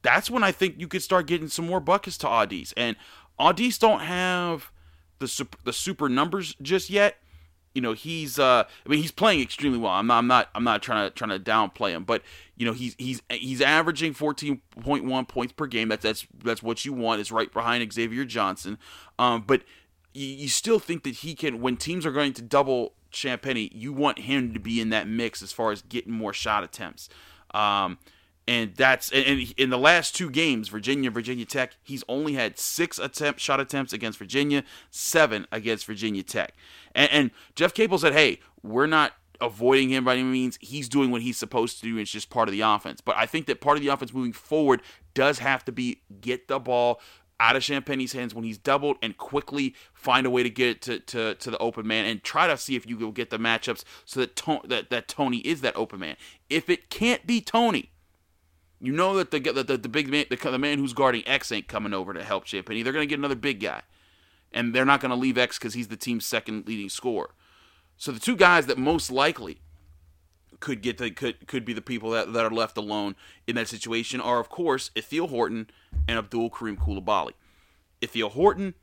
that's 0.02 0.30
when 0.30 0.42
I 0.42 0.52
think 0.52 0.76
you 0.78 0.88
could 0.88 1.02
start 1.02 1.26
getting 1.26 1.48
some 1.48 1.66
more 1.66 1.80
buckets 1.80 2.18
to 2.18 2.26
Au'Diese. 2.26 2.72
And 2.76 2.96
Au'Diese 3.38 3.78
don't 3.78 4.00
have 4.00 4.70
the 5.18 5.28
super, 5.28 5.58
the 5.64 5.72
super 5.72 6.08
numbers 6.08 6.54
just 6.60 6.90
yet. 6.90 7.16
You 7.74 7.80
know, 7.80 7.94
he's 7.94 8.38
uh 8.38 8.64
I 8.84 8.88
mean 8.88 9.00
he's 9.00 9.12
playing 9.12 9.40
extremely 9.40 9.78
well. 9.78 9.92
I'm 9.92 10.06
not 10.06 10.18
I'm 10.18 10.26
not 10.26 10.48
I'm 10.54 10.64
not 10.64 10.82
trying 10.82 11.08
to 11.08 11.14
trying 11.14 11.30
to 11.30 11.38
downplay 11.38 11.90
him, 11.90 12.04
but 12.04 12.22
you 12.54 12.66
know, 12.66 12.74
he's 12.74 12.94
he's 12.98 13.22
he's 13.30 13.62
averaging 13.62 14.12
14.1 14.12 15.28
points 15.28 15.52
per 15.54 15.66
game. 15.66 15.88
That's 15.88 16.02
that's 16.02 16.26
that's 16.44 16.62
what 16.62 16.84
you 16.84 16.92
want. 16.92 17.22
Is 17.22 17.32
right 17.32 17.50
behind 17.50 17.90
Xavier 17.90 18.26
Johnson. 18.26 18.76
Um 19.18 19.44
but 19.46 19.62
you, 20.12 20.26
you 20.26 20.48
still 20.48 20.78
think 20.78 21.02
that 21.04 21.16
he 21.16 21.34
can 21.34 21.62
when 21.62 21.78
teams 21.78 22.04
are 22.04 22.12
going 22.12 22.34
to 22.34 22.42
double 22.42 22.92
Champagnie, 23.12 23.70
you 23.72 23.92
want 23.92 24.20
him 24.20 24.52
to 24.54 24.60
be 24.60 24.80
in 24.80 24.90
that 24.90 25.06
mix 25.06 25.42
as 25.42 25.52
far 25.52 25.70
as 25.70 25.82
getting 25.82 26.12
more 26.12 26.32
shot 26.32 26.64
attempts. 26.64 27.08
Um, 27.52 27.98
and 28.48 28.74
that's 28.74 29.10
and 29.12 29.52
in 29.56 29.70
the 29.70 29.78
last 29.78 30.16
two 30.16 30.30
games, 30.30 30.68
Virginia, 30.68 31.10
Virginia 31.10 31.44
Tech, 31.44 31.76
he's 31.82 32.02
only 32.08 32.34
had 32.34 32.58
six 32.58 32.98
attempt 32.98 33.40
shot 33.40 33.60
attempts 33.60 33.92
against 33.92 34.18
Virginia, 34.18 34.64
seven 34.90 35.46
against 35.52 35.86
Virginia 35.86 36.22
Tech. 36.22 36.54
And, 36.94 37.10
and 37.12 37.30
Jeff 37.54 37.72
Capel 37.72 37.98
said, 37.98 38.12
"Hey, 38.12 38.40
we're 38.62 38.86
not 38.86 39.12
avoiding 39.40 39.90
him 39.90 40.04
by 40.04 40.14
any 40.14 40.22
means. 40.22 40.58
He's 40.60 40.88
doing 40.88 41.10
what 41.10 41.22
he's 41.22 41.36
supposed 41.36 41.80
to 41.80 41.82
do. 41.82 41.98
It's 41.98 42.10
just 42.10 42.30
part 42.30 42.48
of 42.48 42.52
the 42.52 42.60
offense. 42.60 43.00
But 43.00 43.16
I 43.16 43.26
think 43.26 43.46
that 43.46 43.60
part 43.60 43.76
of 43.76 43.82
the 43.82 43.88
offense 43.88 44.14
moving 44.14 44.32
forward 44.32 44.82
does 45.14 45.40
have 45.40 45.64
to 45.66 45.72
be 45.72 46.02
get 46.20 46.48
the 46.48 46.58
ball 46.58 47.00
out 47.40 47.56
of 47.56 47.62
Champagnie's 47.62 48.12
hands 48.12 48.34
when 48.34 48.44
he's 48.44 48.56
doubled 48.56 48.98
and 49.02 49.16
quickly 49.16 49.74
find 49.92 50.26
a 50.26 50.30
way 50.30 50.44
to 50.44 50.50
get 50.50 50.68
it 50.68 50.82
to, 50.82 51.00
to, 51.00 51.34
to 51.34 51.50
the 51.50 51.58
open 51.58 51.86
man 51.86 52.04
and 52.04 52.22
try 52.22 52.46
to 52.46 52.56
see 52.56 52.76
if 52.76 52.86
you 52.86 52.96
can 52.96 53.10
get 53.10 53.30
the 53.30 53.38
matchups 53.38 53.82
so 54.04 54.20
that, 54.20 54.36
to, 54.36 54.60
that 54.64 54.90
that 54.90 55.08
Toney 55.08 55.38
is 55.38 55.60
that 55.62 55.76
open 55.76 55.98
man. 55.98 56.16
If 56.48 56.70
it 56.70 56.88
can't 56.88 57.26
be 57.26 57.40
Toney, 57.40 57.90
you 58.82 58.92
know 58.92 59.16
that 59.16 59.30
the 59.30 59.38
the, 59.38 59.62
the, 59.62 59.76
the 59.76 59.88
big 59.88 60.08
man 60.08 60.26
the, 60.28 60.36
the, 60.36 60.58
man 60.58 60.78
who's 60.78 60.92
guarding 60.92 61.26
X 61.26 61.52
ain't 61.52 61.68
coming 61.68 61.94
over 61.94 62.12
to 62.12 62.24
help 62.24 62.44
Champagnie. 62.44 62.82
They're 62.82 62.92
going 62.92 63.06
to 63.06 63.10
get 63.10 63.18
another 63.18 63.36
big 63.36 63.60
guy, 63.60 63.82
and 64.52 64.74
they're 64.74 64.84
not 64.84 65.00
going 65.00 65.10
to 65.10 65.16
leave 65.16 65.38
X 65.38 65.56
because 65.56 65.74
he's 65.74 65.88
the 65.88 65.96
team's 65.96 66.26
second 66.26 66.66
leading 66.66 66.88
scorer. 66.88 67.30
So 67.96 68.10
the 68.10 68.18
two 68.18 68.36
guys 68.36 68.66
that 68.66 68.78
most 68.78 69.10
likely 69.10 69.60
could 70.58 70.82
get 70.82 70.98
the 70.98 71.12
could 71.12 71.46
could 71.46 71.64
be 71.64 71.72
the 71.72 71.80
people 71.80 72.10
that, 72.10 72.32
that 72.32 72.44
are 72.44 72.50
left 72.50 72.76
alone 72.76 73.14
in 73.46 73.54
that 73.54 73.68
situation 73.68 74.20
are 74.20 74.40
of 74.40 74.48
course 74.48 74.90
Ithiel 74.96 75.28
Horton 75.28 75.70
and 76.08 76.18
Abdoul 76.18 76.50
Karim 76.50 76.76
Coulibaly. 76.76 77.32
Ithiel 78.00 78.30
Horton, 78.30 78.74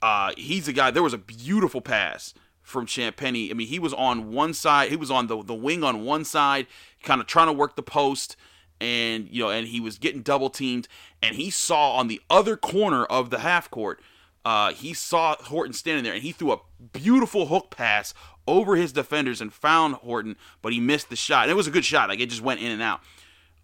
uh, 0.00 0.32
he's 0.36 0.68
a 0.68 0.72
guy. 0.72 0.92
There 0.92 1.02
was 1.02 1.14
a 1.14 1.18
beautiful 1.18 1.80
pass 1.80 2.32
from 2.62 2.86
Champagnie. 2.86 3.50
I 3.50 3.54
mean, 3.54 3.66
he 3.66 3.80
was 3.80 3.92
on 3.94 4.30
one 4.30 4.54
side. 4.54 4.90
He 4.90 4.96
was 4.96 5.10
on 5.10 5.26
the 5.26 5.42
the 5.42 5.54
wing 5.54 5.82
on 5.82 6.04
one 6.04 6.24
side, 6.24 6.68
kind 7.02 7.20
of 7.20 7.26
trying 7.26 7.48
to 7.48 7.52
work 7.52 7.74
the 7.74 7.82
post, 7.82 8.36
and 8.80 9.28
you 9.30 9.42
know, 9.42 9.50
and 9.50 9.68
he 9.68 9.80
was 9.80 9.98
getting 9.98 10.22
double 10.22 10.50
teamed. 10.50 10.88
And 11.22 11.36
he 11.36 11.50
saw 11.50 11.92
on 11.92 12.08
the 12.08 12.20
other 12.30 12.56
corner 12.56 13.04
of 13.04 13.30
the 13.30 13.40
half 13.40 13.70
court, 13.70 14.00
uh, 14.44 14.72
he 14.72 14.94
saw 14.94 15.36
Horton 15.36 15.72
standing 15.72 16.04
there, 16.04 16.14
and 16.14 16.22
he 16.22 16.32
threw 16.32 16.52
a 16.52 16.60
beautiful 16.92 17.46
hook 17.46 17.70
pass 17.70 18.14
over 18.46 18.76
his 18.76 18.92
defenders 18.92 19.40
and 19.40 19.52
found 19.52 19.96
Horton, 19.96 20.36
but 20.62 20.72
he 20.72 20.80
missed 20.80 21.10
the 21.10 21.16
shot. 21.16 21.44
And 21.44 21.50
it 21.50 21.54
was 21.54 21.66
a 21.66 21.70
good 21.70 21.84
shot. 21.84 22.08
Like 22.08 22.20
it 22.20 22.30
just 22.30 22.42
went 22.42 22.60
in 22.60 22.70
and 22.70 22.82
out. 22.82 23.00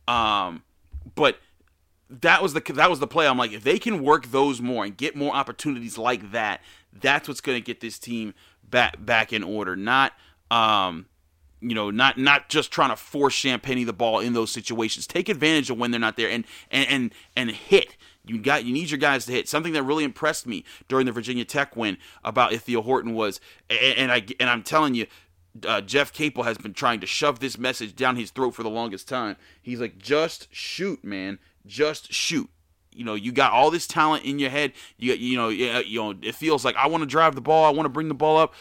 Um, 0.06 0.62
but 1.14 1.38
that 2.08 2.42
was 2.42 2.52
the 2.52 2.60
that 2.74 2.90
was 2.90 3.00
the 3.00 3.06
play. 3.06 3.26
I'm 3.26 3.38
like, 3.38 3.52
if 3.52 3.64
they 3.64 3.78
can 3.78 4.02
work 4.02 4.26
those 4.26 4.60
more 4.60 4.84
and 4.84 4.96
get 4.96 5.16
more 5.16 5.34
opportunities 5.34 5.98
like 5.98 6.32
that, 6.32 6.60
that's 6.92 7.26
what's 7.26 7.40
going 7.40 7.56
to 7.56 7.64
get 7.64 7.80
this 7.80 7.98
team 7.98 8.34
back 8.62 9.04
back 9.04 9.32
in 9.32 9.42
order. 9.42 9.76
Not 9.76 10.12
um, 10.50 11.06
you 11.68 11.74
know, 11.74 11.90
not 11.90 12.16
not 12.16 12.48
just 12.48 12.70
trying 12.70 12.90
to 12.90 12.96
force 12.96 13.34
Champagnie 13.34 13.84
the 13.84 13.92
ball 13.92 14.20
in 14.20 14.34
those 14.34 14.52
situations. 14.52 15.06
Take 15.06 15.28
advantage 15.28 15.68
of 15.68 15.78
when 15.78 15.90
they're 15.90 15.98
not 15.98 16.16
there 16.16 16.30
and 16.30 16.44
and 16.70 16.88
and, 16.88 17.14
and 17.34 17.50
hit. 17.50 17.96
You 18.24 18.38
got 18.38 18.64
you 18.64 18.72
need 18.72 18.90
your 18.90 18.98
guys 18.98 19.26
to 19.26 19.32
hit. 19.32 19.48
Something 19.48 19.72
that 19.72 19.82
really 19.82 20.04
impressed 20.04 20.46
me 20.46 20.64
during 20.88 21.06
the 21.06 21.12
Virginia 21.12 21.44
Tech 21.44 21.76
win 21.76 21.98
about 22.24 22.52
Ithiel 22.52 22.82
Horton 22.82 23.14
was, 23.14 23.40
and, 23.68 23.98
and 23.98 24.12
I 24.12 24.24
and 24.38 24.48
I'm 24.48 24.62
telling 24.62 24.94
you, 24.94 25.06
uh, 25.66 25.80
Jeff 25.80 26.12
Capel 26.12 26.44
has 26.44 26.58
been 26.58 26.72
trying 26.72 27.00
to 27.00 27.06
shove 27.06 27.40
this 27.40 27.58
message 27.58 27.96
down 27.96 28.16
his 28.16 28.30
throat 28.30 28.52
for 28.52 28.62
the 28.62 28.70
longest 28.70 29.08
time. 29.08 29.36
He's 29.60 29.80
like, 29.80 29.98
just 29.98 30.48
shoot, 30.54 31.04
man, 31.04 31.38
just 31.66 32.12
shoot. 32.12 32.48
You 32.96 33.04
know, 33.04 33.14
you 33.14 33.30
got 33.30 33.52
all 33.52 33.70
this 33.70 33.86
talent 33.86 34.24
in 34.24 34.38
your 34.38 34.50
head. 34.50 34.72
You 34.96 35.12
you 35.14 35.36
know, 35.36 35.48
you 35.50 36.00
know, 36.00 36.14
it 36.22 36.34
feels 36.34 36.64
like 36.64 36.76
I 36.76 36.86
want 36.86 37.02
to 37.02 37.06
drive 37.06 37.34
the 37.34 37.40
ball, 37.42 37.64
I 37.64 37.70
want 37.70 37.84
to 37.84 37.90
bring 37.90 38.08
the 38.08 38.14
ball 38.14 38.38
up. 38.38 38.54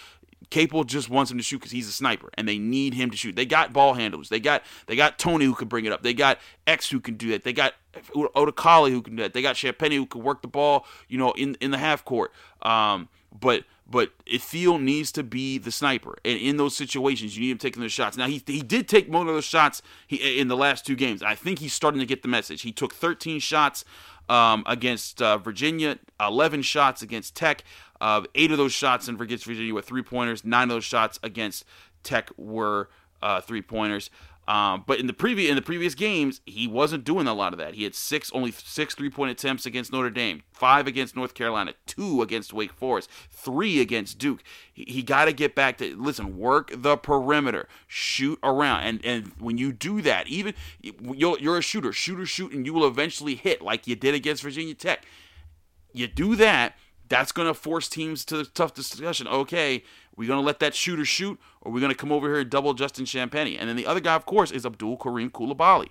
Capel 0.49 0.83
just 0.83 1.09
wants 1.09 1.31
him 1.31 1.37
to 1.37 1.43
shoot 1.43 1.57
because 1.57 1.71
he's 1.71 1.87
a 1.87 1.91
sniper, 1.91 2.29
and 2.35 2.47
they 2.47 2.57
need 2.57 2.93
him 2.93 3.11
to 3.11 3.17
shoot. 3.17 3.35
They 3.35 3.45
got 3.45 3.73
ball 3.73 3.93
handlers. 3.93 4.29
They 4.29 4.39
got 4.39 4.63
they 4.87 4.95
got 4.95 5.17
Toney 5.19 5.45
who 5.45 5.55
can 5.55 5.67
bring 5.67 5.85
it 5.85 5.91
up. 5.91 6.03
They 6.03 6.13
got 6.13 6.39
X 6.67 6.89
who 6.89 6.99
can 6.99 7.15
do 7.15 7.29
that. 7.29 7.43
They 7.43 7.53
got 7.53 7.73
Odukale 8.13 8.89
who 8.89 9.01
can 9.01 9.15
do 9.15 9.23
that. 9.23 9.33
They 9.33 9.41
got 9.41 9.55
Champagnie 9.55 9.95
who 9.95 10.05
can 10.05 10.23
work 10.23 10.41
the 10.41 10.47
ball, 10.47 10.85
you 11.07 11.17
know, 11.17 11.31
in 11.31 11.55
in 11.61 11.71
the 11.71 11.77
half 11.77 12.05
court. 12.05 12.31
Um, 12.61 13.09
but 13.39 13.63
but 13.87 14.13
Ithiel 14.25 14.79
needs 14.79 15.11
to 15.11 15.23
be 15.23 15.59
the 15.59 15.71
sniper, 15.71 16.17
and 16.25 16.39
in 16.39 16.57
those 16.57 16.75
situations, 16.75 17.37
you 17.37 17.43
need 17.43 17.51
him 17.51 17.57
taking 17.57 17.81
those 17.81 17.91
shots. 17.91 18.17
Now 18.17 18.27
he 18.27 18.41
he 18.45 18.61
did 18.61 18.87
take 18.87 19.09
most 19.09 19.21
of 19.21 19.27
those 19.27 19.45
shots 19.45 19.81
he, 20.07 20.39
in 20.39 20.47
the 20.47 20.57
last 20.57 20.85
two 20.85 20.95
games. 20.95 21.21
I 21.21 21.35
think 21.35 21.59
he's 21.59 21.73
starting 21.73 21.99
to 21.99 22.05
get 22.05 22.21
the 22.21 22.27
message. 22.27 22.63
He 22.63 22.71
took 22.71 22.93
13 22.93 23.39
shots 23.39 23.85
um, 24.27 24.63
against 24.65 25.21
uh, 25.21 25.37
Virginia, 25.37 25.99
11 26.19 26.63
shots 26.63 27.01
against 27.01 27.35
Tech. 27.35 27.63
Uh, 28.01 28.23
eight 28.33 28.51
of 28.51 28.57
those 28.57 28.73
shots 28.73 29.07
in 29.07 29.19
against 29.21 29.45
Virginia 29.45 29.73
were 29.73 29.81
three 29.81 30.03
pointers. 30.03 30.43
Nine 30.43 30.63
of 30.63 30.75
those 30.75 30.83
shots 30.83 31.19
against 31.23 31.63
Tech 32.03 32.29
were 32.37 32.89
uh, 33.21 33.41
three 33.41 33.61
pointers. 33.61 34.09
Um, 34.47 34.83
but 34.85 34.99
in 34.99 35.07
the 35.07 35.13
previous 35.13 35.49
in 35.49 35.55
the 35.55 35.61
previous 35.61 35.95
games, 35.95 36.41
he 36.45 36.67
wasn't 36.67 37.03
doing 37.03 37.25
a 37.25 37.33
lot 37.33 37.51
of 37.53 37.59
that. 37.59 37.73
He 37.73 37.83
had 37.83 37.95
six 37.95 38.31
only 38.31 38.51
six 38.51 38.93
three 38.93 39.09
point 39.09 39.31
attempts 39.31 39.65
against 39.65 39.91
Notre 39.91 40.11
Dame, 40.11 40.43
five 40.53 40.85
against 40.85 41.15
North 41.15 41.33
Carolina, 41.33 41.73
two 41.87 42.21
against 42.21 42.53
Wake 42.53 42.73
Forest, 42.73 43.09
three 43.31 43.81
against 43.81 44.19
Duke. 44.19 44.43
He, 44.71 44.85
he 44.87 45.03
got 45.03 45.25
to 45.25 45.33
get 45.33 45.55
back 45.55 45.77
to 45.79 45.95
listen, 45.95 46.37
work 46.37 46.71
the 46.75 46.95
perimeter, 46.95 47.67
shoot 47.87 48.37
around, 48.43 48.83
and 48.83 49.03
and 49.03 49.31
when 49.39 49.57
you 49.57 49.71
do 49.71 50.01
that, 50.03 50.27
even 50.27 50.53
you're, 50.79 51.39
you're 51.39 51.57
a 51.57 51.61
shooter, 51.61 51.91
shooter, 51.91 52.25
shoot, 52.25 52.51
and 52.51 52.65
you 52.67 52.73
will 52.73 52.87
eventually 52.87 53.35
hit 53.35 53.61
like 53.61 53.87
you 53.87 53.95
did 53.95 54.13
against 54.13 54.43
Virginia 54.43 54.75
Tech. 54.75 55.05
You 55.91 56.07
do 56.07 56.35
that 56.35 56.75
that's 57.07 57.31
going 57.31 57.47
to 57.47 57.53
force 57.53 57.87
teams 57.87 58.25
to 58.25 58.37
the 58.37 58.45
tough 58.45 58.73
discussion. 58.73 59.27
Okay, 59.27 59.83
we're 60.15 60.27
going 60.27 60.39
to 60.39 60.45
let 60.45 60.59
that 60.59 60.73
shooter 60.73 61.05
shoot, 61.05 61.39
or 61.61 61.71
we're 61.71 61.79
going 61.79 61.91
to 61.91 61.97
come 61.97 62.11
over 62.11 62.27
here 62.27 62.39
and 62.39 62.49
double 62.49 62.73
Justin 62.73 63.05
Champagnie. 63.05 63.57
And 63.59 63.69
then 63.69 63.75
the 63.75 63.85
other 63.85 63.99
guy, 63.99 64.15
of 64.15 64.25
course, 64.25 64.51
is 64.51 64.65
Abdoul 64.65 64.97
Karim 64.97 65.29
Coulibaly. 65.29 65.89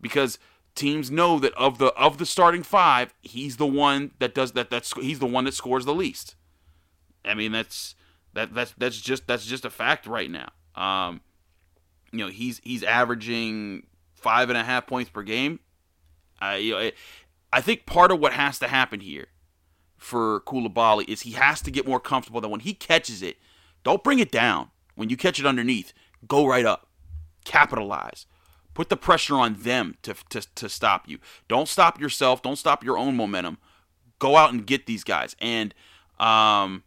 Because 0.00 0.38
teams 0.74 1.10
know 1.10 1.38
that 1.38 1.52
of 1.54 1.78
the 1.78 1.88
of 1.88 2.18
the 2.18 2.26
starting 2.26 2.62
five, 2.62 3.14
he's 3.22 3.58
the 3.58 3.66
one 3.66 4.12
that 4.18 4.34
does 4.34 4.52
that. 4.52 4.70
That's 4.70 4.92
he's 4.94 5.18
the 5.18 5.26
one 5.26 5.44
that 5.44 5.54
scores 5.54 5.84
the 5.84 5.94
least. 5.94 6.36
I 7.24 7.34
mean, 7.34 7.52
that's 7.52 7.94
that 8.32 8.54
that's 8.54 8.74
that's 8.78 9.00
just 9.00 9.26
that's 9.26 9.44
just 9.44 9.64
a 9.64 9.70
fact 9.70 10.06
right 10.06 10.30
now. 10.30 10.50
Um, 10.74 11.20
you 12.12 12.20
know, 12.20 12.28
he's 12.28 12.60
he's 12.64 12.82
averaging 12.82 13.86
five 14.14 14.48
and 14.48 14.56
a 14.56 14.64
half 14.64 14.86
points 14.86 15.10
per 15.10 15.22
game. 15.22 15.60
I 16.40 16.56
you 16.56 16.72
know, 16.72 16.90
I 17.52 17.60
think 17.60 17.84
part 17.84 18.10
of 18.10 18.18
what 18.18 18.32
has 18.32 18.58
to 18.60 18.68
happen 18.68 19.00
here 19.00 19.26
for 20.00 20.40
Coulibaly 20.40 21.08
is 21.08 21.22
he 21.22 21.32
has 21.32 21.60
to 21.62 21.70
get 21.70 21.86
more 21.86 22.00
comfortable 22.00 22.40
that 22.40 22.48
when 22.48 22.60
he 22.60 22.74
catches 22.74 23.22
it, 23.22 23.36
don't 23.84 24.02
bring 24.02 24.18
it 24.18 24.32
down. 24.32 24.70
When 24.96 25.08
you 25.08 25.16
catch 25.16 25.38
it 25.38 25.46
underneath, 25.46 25.92
go 26.26 26.46
right 26.46 26.66
up, 26.66 26.88
capitalize, 27.44 28.26
Put 28.72 28.88
the 28.88 28.96
pressure 28.96 29.34
on 29.34 29.54
them 29.54 29.96
to, 30.02 30.14
to, 30.30 30.40
to 30.54 30.68
stop 30.68 31.08
you. 31.08 31.18
Don't 31.48 31.68
stop 31.68 32.00
yourself. 32.00 32.40
Don't 32.40 32.56
stop 32.56 32.84
your 32.84 32.96
own 32.96 33.16
momentum. 33.16 33.58
Go 34.18 34.36
out 34.36 34.52
and 34.52 34.66
get 34.66 34.86
these 34.86 35.02
guys. 35.02 35.34
And 35.40 35.74
um, 36.18 36.84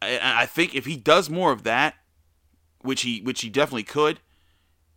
I, 0.00 0.18
I 0.22 0.46
think 0.46 0.74
if 0.74 0.86
he 0.86 0.96
does 0.96 1.28
more 1.28 1.52
of 1.52 1.64
that, 1.64 1.96
which 2.80 3.02
he 3.02 3.20
which 3.20 3.42
he 3.42 3.50
definitely 3.50 3.84
could, 3.84 4.20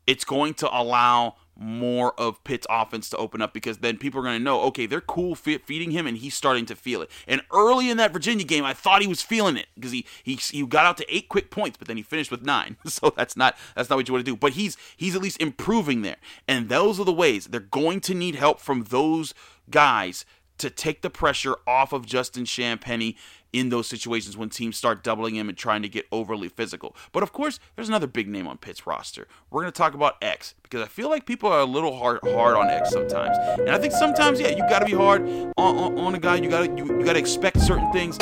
it's 0.08 0.24
going 0.24 0.54
to 0.56 0.76
allow 0.76 1.36
more 1.58 2.14
of 2.20 2.44
Pitt's 2.44 2.68
offense 2.70 3.10
to 3.10 3.18
open 3.18 3.42
up 3.42 3.54
because 3.54 3.78
then 3.78 3.98
people 3.98 4.20
are 4.20 4.24
going 4.24 4.38
to 4.38 4.44
know, 4.44 4.62
okay, 4.64 4.86
they're 4.86 5.02
cool 5.02 5.36
feeding 5.36 5.92
him 5.92 6.08
and 6.08 6.18
he's 6.18 6.36
starting 6.36 6.66
to 6.66 6.76
feel 6.76 7.02
it. 7.02 7.10
And 7.28 7.42
early 7.52 7.90
in 7.90 7.98
that 7.98 8.12
Virginia 8.12 8.46
game, 8.46 8.66
I 8.66 8.74
thought 8.74 9.02
he 9.02 9.08
was 9.08 9.22
feeling 9.22 9.58
it 9.58 9.68
because 9.76 9.92
he, 9.92 10.06
he 10.24 10.36
he 10.36 10.66
got 10.66 10.86
out 10.86 10.98
to 10.98 11.16
eight 11.16 11.30
quick 11.30 11.52
points, 11.52 11.78
but 11.78 11.88
then 11.88 11.98
he 11.98 12.04
finished 12.04 12.32
with 12.32 12.44
nine. 12.44 12.78
So 12.96 13.14
that's 13.16 13.36
not 13.36 13.58
that's 13.76 13.90
not 13.90 13.98
what 13.98 14.08
you 14.08 14.14
want 14.14 14.26
to 14.26 14.32
do. 14.32 14.38
But 14.38 14.54
he's 14.54 14.78
he's 14.96 15.16
at 15.16 15.22
least 15.22 15.42
improving 15.42 16.02
there, 16.02 16.16
and 16.48 16.70
those 16.70 16.98
are 16.98 17.04
the 17.04 17.12
ways 17.12 17.46
they're 17.46 17.60
going 17.60 18.00
to 18.02 18.14
need 18.14 18.36
help 18.36 18.62
from 18.62 18.84
those 18.86 19.34
guys 19.70 20.24
to 20.60 20.70
take 20.70 21.02
the 21.02 21.10
pressure 21.10 21.56
off 21.68 21.92
of 21.92 22.06
Justin 22.06 22.46
Champagnie 22.46 23.16
in 23.56 23.70
those 23.70 23.88
situations 23.88 24.36
when 24.36 24.50
teams 24.50 24.76
start 24.76 25.02
doubling 25.02 25.36
him 25.36 25.48
and 25.48 25.58
trying 25.58 25.82
to 25.82 25.88
get 25.88 26.06
overly 26.12 26.50
physical. 26.50 26.94
But 27.14 27.24
of 27.24 27.32
course, 27.32 27.58
there's 27.76 27.88
another 27.88 28.06
big 28.06 28.28
name 28.28 28.48
on 28.48 28.58
Pitt's 28.58 28.86
roster. 28.86 29.30
We're 29.50 29.62
going 29.62 29.72
to 29.72 29.78
talk 29.78 29.94
about 29.94 30.18
X 30.22 30.56
because 30.64 30.82
I 30.82 30.88
feel 30.88 31.10
like 31.10 31.26
people 31.26 31.50
are 31.50 31.62
a 31.62 31.66
little 31.66 31.96
hard 31.98 32.20
hard 32.26 32.58
on 32.58 32.70
X 32.70 32.92
sometimes, 32.92 33.38
and 33.60 33.70
I 33.70 33.78
think 33.78 33.94
sometimes 33.94 34.42
yeah, 34.42 34.50
you 34.50 34.68
got 34.68 34.80
to 34.80 34.86
be 34.86 34.92
hard 34.92 35.22
on, 35.22 35.54
on, 35.58 35.98
on, 35.98 36.16
a 36.16 36.20
guy. 36.20 36.36
You 36.36 36.50
got 36.50 36.66
to 36.66 36.76
you, 36.76 37.00
you 37.00 37.06
got 37.06 37.14
to 37.14 37.20
expect 37.20 37.62
certain 37.62 37.90
things. 37.94 38.18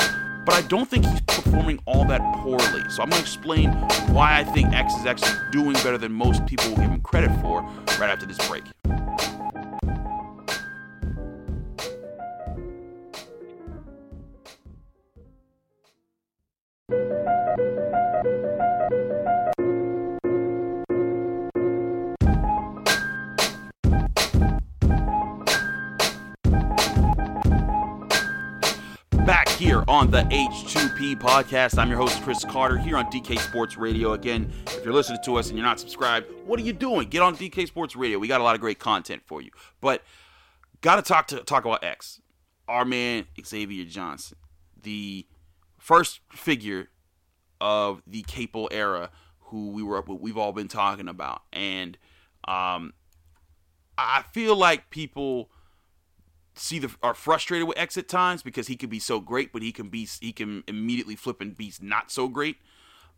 But 0.45 0.55
I 0.55 0.61
don't 0.63 0.89
think 0.89 1.05
he's 1.05 1.21
performing 1.21 1.79
all 1.85 2.05
that 2.05 2.21
poorly. 2.35 2.83
So 2.89 3.01
I'm 3.01 3.09
going 3.09 3.11
to 3.11 3.19
explain 3.19 3.71
why 4.13 4.37
I 4.37 4.43
think 4.43 4.73
X 4.73 4.93
is 4.95 5.05
actually 5.05 5.31
doing 5.51 5.73
better 5.73 5.97
than 5.97 6.11
most 6.11 6.45
people 6.45 6.69
will 6.69 6.75
give 6.75 6.91
him 6.91 6.99
credit 6.99 7.31
for 7.41 7.61
right 7.97 8.09
after 8.09 8.25
this 8.25 8.45
break. 8.49 8.63
On 29.93 30.09
the 30.09 30.23
H2P 30.23 31.19
podcast. 31.19 31.77
I'm 31.77 31.87
your 31.87 31.99
host, 31.99 32.19
Chris 32.23 32.43
Carter, 32.43 32.79
here 32.79 32.97
on 32.97 33.05
DK 33.11 33.37
Sports 33.37 33.77
Radio. 33.77 34.13
Again, 34.13 34.51
if 34.65 34.83
you're 34.83 34.91
listening 34.91 35.19
to 35.25 35.35
us 35.35 35.49
and 35.49 35.57
you're 35.57 35.67
not 35.67 35.79
subscribed, 35.79 36.25
what 36.47 36.59
are 36.59 36.63
you 36.63 36.73
doing? 36.73 37.09
Get 37.09 37.21
on 37.21 37.37
DK 37.37 37.67
Sports 37.67 37.95
Radio. 37.95 38.17
We 38.17 38.27
got 38.27 38.41
a 38.41 38.43
lot 38.43 38.55
of 38.55 38.59
great 38.59 38.79
content 38.79 39.21
for 39.27 39.39
you. 39.39 39.51
But 39.81 40.01
got 40.81 40.95
to 40.95 41.03
talk 41.03 41.27
to 41.27 41.41
talk 41.41 41.65
about 41.65 41.83
X, 41.83 42.19
our 42.67 42.85
man 42.85 43.27
Xavier 43.45 43.85
Johnson, 43.85 44.39
the 44.81 45.27
first 45.77 46.21
figure 46.31 46.89
of 47.61 48.01
the 48.07 48.23
Capel 48.23 48.69
era, 48.71 49.11
who 49.41 49.69
we 49.69 49.83
were 49.83 50.01
we've 50.01 50.39
all 50.39 50.53
been 50.53 50.69
talking 50.69 51.07
about, 51.07 51.43
and 51.53 51.99
um, 52.47 52.93
I 53.95 54.23
feel 54.31 54.55
like 54.55 54.89
people 54.89 55.51
see 56.55 56.79
the 56.79 56.93
are 57.01 57.13
frustrated 57.13 57.67
with 57.67 57.77
X 57.77 57.97
at 57.97 58.07
times 58.07 58.43
because 58.43 58.67
he 58.67 58.75
can 58.75 58.89
be 58.89 58.99
so 58.99 59.19
great, 59.19 59.51
but 59.51 59.61
he 59.61 59.71
can 59.71 59.89
be 59.89 60.07
he 60.21 60.31
can 60.31 60.63
immediately 60.67 61.15
flip 61.15 61.41
and 61.41 61.55
be 61.55 61.73
not 61.81 62.11
so 62.11 62.27
great. 62.27 62.57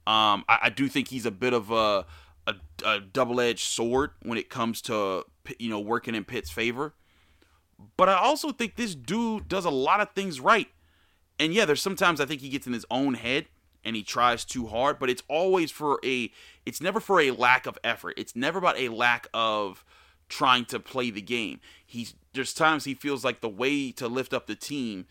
Um, 0.08 0.46
I, 0.48 0.60
I, 0.64 0.70
do 0.70 0.88
think 0.88 1.08
he's 1.08 1.26
a 1.26 1.32
bit 1.32 1.54
of 1.54 1.72
a 1.72 2.06
a, 2.48 2.56
a 2.86 3.00
double 3.00 3.42
edged 3.42 3.66
sword 3.66 4.12
when 4.22 4.38
it 4.38 4.50
comes 4.50 4.82
to 4.84 5.26
you 5.58 5.70
know 5.70 5.80
working 5.80 6.16
in 6.16 6.24
Pitt's 6.24 6.52
favor. 6.52 6.94
But 7.98 8.08
I 8.08 8.16
also 8.16 8.52
think 8.52 8.76
this 8.76 8.96
dude 8.96 9.48
does 9.48 9.66
a 9.66 9.70
lot 9.70 10.00
of 10.00 10.12
things 10.12 10.40
right. 10.40 10.70
And 11.40 11.54
yeah, 11.54 11.66
there's 11.66 11.82
sometimes 11.82 12.22
I 12.22 12.26
think 12.26 12.42
he 12.42 12.50
gets 12.50 12.68
in 12.68 12.74
his 12.74 12.86
own 12.90 13.16
head 13.16 13.48
and 13.84 13.96
he 13.96 14.04
tries 14.04 14.46
too 14.46 14.68
hard, 14.68 15.00
but 15.00 15.10
it's 15.10 15.24
always 15.28 15.72
for 15.72 16.00
a 16.04 16.32
it's 16.66 16.82
never 16.82 17.00
for 17.00 17.20
a 17.20 17.32
lack 17.32 17.66
of 17.66 17.78
effort. 17.84 18.14
It's 18.18 18.36
never 18.36 18.60
about 18.60 18.78
a 18.78 18.90
lack 18.90 19.28
of 19.34 19.84
trying 20.30 20.66
to 20.66 20.80
play 20.80 21.10
the 21.10 21.22
game. 21.22 21.60
He's 21.86 22.14
there's 22.34 22.54
times 22.54 22.84
he 22.84 22.94
feels 22.94 23.24
like 23.24 23.42
the 23.42 23.50
way 23.50 23.92
to 23.94 24.08
lift 24.08 24.34
up 24.34 24.48
the 24.48 24.56
team 24.56 25.06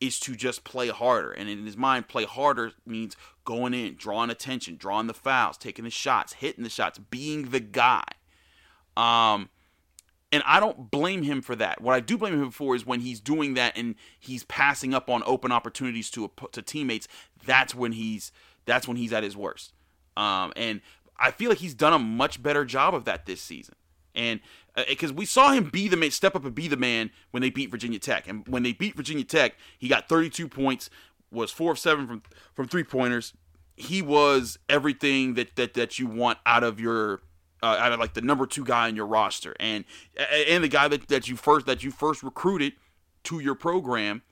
is 0.00 0.20
to 0.20 0.36
just 0.36 0.64
play 0.64 0.88
harder. 0.88 1.32
And 1.32 1.48
in 1.48 1.66
his 1.66 1.76
mind, 1.76 2.08
play 2.08 2.24
harder 2.24 2.72
means 2.86 3.16
going 3.44 3.74
in, 3.74 3.96
drawing 3.96 4.30
attention, 4.30 4.76
drawing 4.76 5.08
the 5.08 5.14
fouls, 5.14 5.58
taking 5.58 5.84
the 5.84 5.90
shots, 5.90 6.34
hitting 6.34 6.62
the 6.62 6.70
shots, 6.70 6.98
being 6.98 7.50
the 7.50 7.60
guy. 7.60 8.04
Um, 8.96 9.48
and 10.30 10.42
I 10.46 10.60
don't 10.60 10.90
blame 10.90 11.22
him 11.22 11.40
for 11.42 11.56
that. 11.56 11.80
What 11.80 11.94
I 11.94 12.00
do 12.00 12.18
blame 12.18 12.34
him 12.34 12.50
for 12.50 12.76
is 12.76 12.86
when 12.86 13.00
he's 13.00 13.20
doing 13.20 13.54
that 13.54 13.76
and 13.76 13.94
he's 14.18 14.44
passing 14.44 14.94
up 14.94 15.08
on 15.08 15.22
open 15.26 15.50
opportunities 15.50 16.10
to 16.10 16.30
to 16.52 16.62
teammates. 16.62 17.08
That's 17.44 17.74
when 17.74 17.92
he's 17.92 18.30
that's 18.66 18.86
when 18.86 18.98
he's 18.98 19.12
at 19.12 19.22
his 19.22 19.36
worst. 19.36 19.72
Um, 20.16 20.52
and 20.54 20.80
I 21.18 21.30
feel 21.30 21.48
like 21.48 21.58
he's 21.58 21.74
done 21.74 21.92
a 21.92 21.98
much 21.98 22.42
better 22.42 22.64
job 22.64 22.94
of 22.94 23.04
that 23.06 23.24
this 23.24 23.40
season 23.40 23.74
and 24.18 24.40
because 24.88 25.10
uh, 25.10 25.14
we 25.14 25.24
saw 25.24 25.52
him 25.52 25.70
be 25.70 25.88
the 25.88 25.96
man, 25.96 26.10
step 26.10 26.36
up 26.36 26.44
and 26.44 26.54
be 26.54 26.68
the 26.68 26.76
man 26.76 27.10
when 27.30 27.40
they 27.40 27.50
beat 27.50 27.70
Virginia 27.70 27.98
Tech, 27.98 28.28
and 28.28 28.46
when 28.46 28.62
they 28.62 28.72
beat 28.72 28.94
Virginia 28.94 29.24
Tech, 29.24 29.54
he 29.78 29.88
got 29.88 30.08
32 30.08 30.48
points, 30.48 30.90
was 31.30 31.50
four 31.50 31.72
of 31.72 31.78
seven 31.78 32.06
from 32.06 32.22
from 32.54 32.68
three 32.68 32.84
pointers. 32.84 33.32
He 33.76 34.02
was 34.02 34.58
everything 34.68 35.34
that 35.34 35.56
that 35.56 35.74
that 35.74 35.98
you 35.98 36.06
want 36.06 36.38
out 36.44 36.64
of 36.64 36.80
your 36.80 37.22
uh, 37.62 37.76
out 37.78 37.92
of 37.92 38.00
like 38.00 38.14
the 38.14 38.20
number 38.20 38.46
two 38.46 38.64
guy 38.64 38.88
in 38.88 38.96
your 38.96 39.06
roster, 39.06 39.54
and 39.58 39.84
and 40.46 40.64
the 40.64 40.68
guy 40.68 40.88
that, 40.88 41.08
that 41.08 41.28
you 41.28 41.36
first 41.36 41.66
that 41.66 41.82
you 41.82 41.90
first 41.90 42.22
recruited 42.22 42.74
to 43.24 43.40
your 43.40 43.54
program 43.54 44.22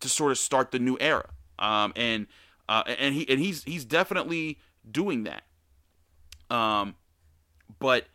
to 0.00 0.08
sort 0.08 0.32
of 0.32 0.38
start 0.38 0.70
the 0.70 0.78
new 0.78 0.96
era. 1.00 1.30
Um, 1.58 1.92
and 1.96 2.26
uh, 2.68 2.82
and 2.86 3.14
he 3.14 3.28
and 3.28 3.40
he's 3.40 3.62
he's 3.64 3.84
definitely 3.84 4.58
doing 4.90 5.24
that. 5.24 5.42
Um, 6.50 6.96
but 7.78 8.06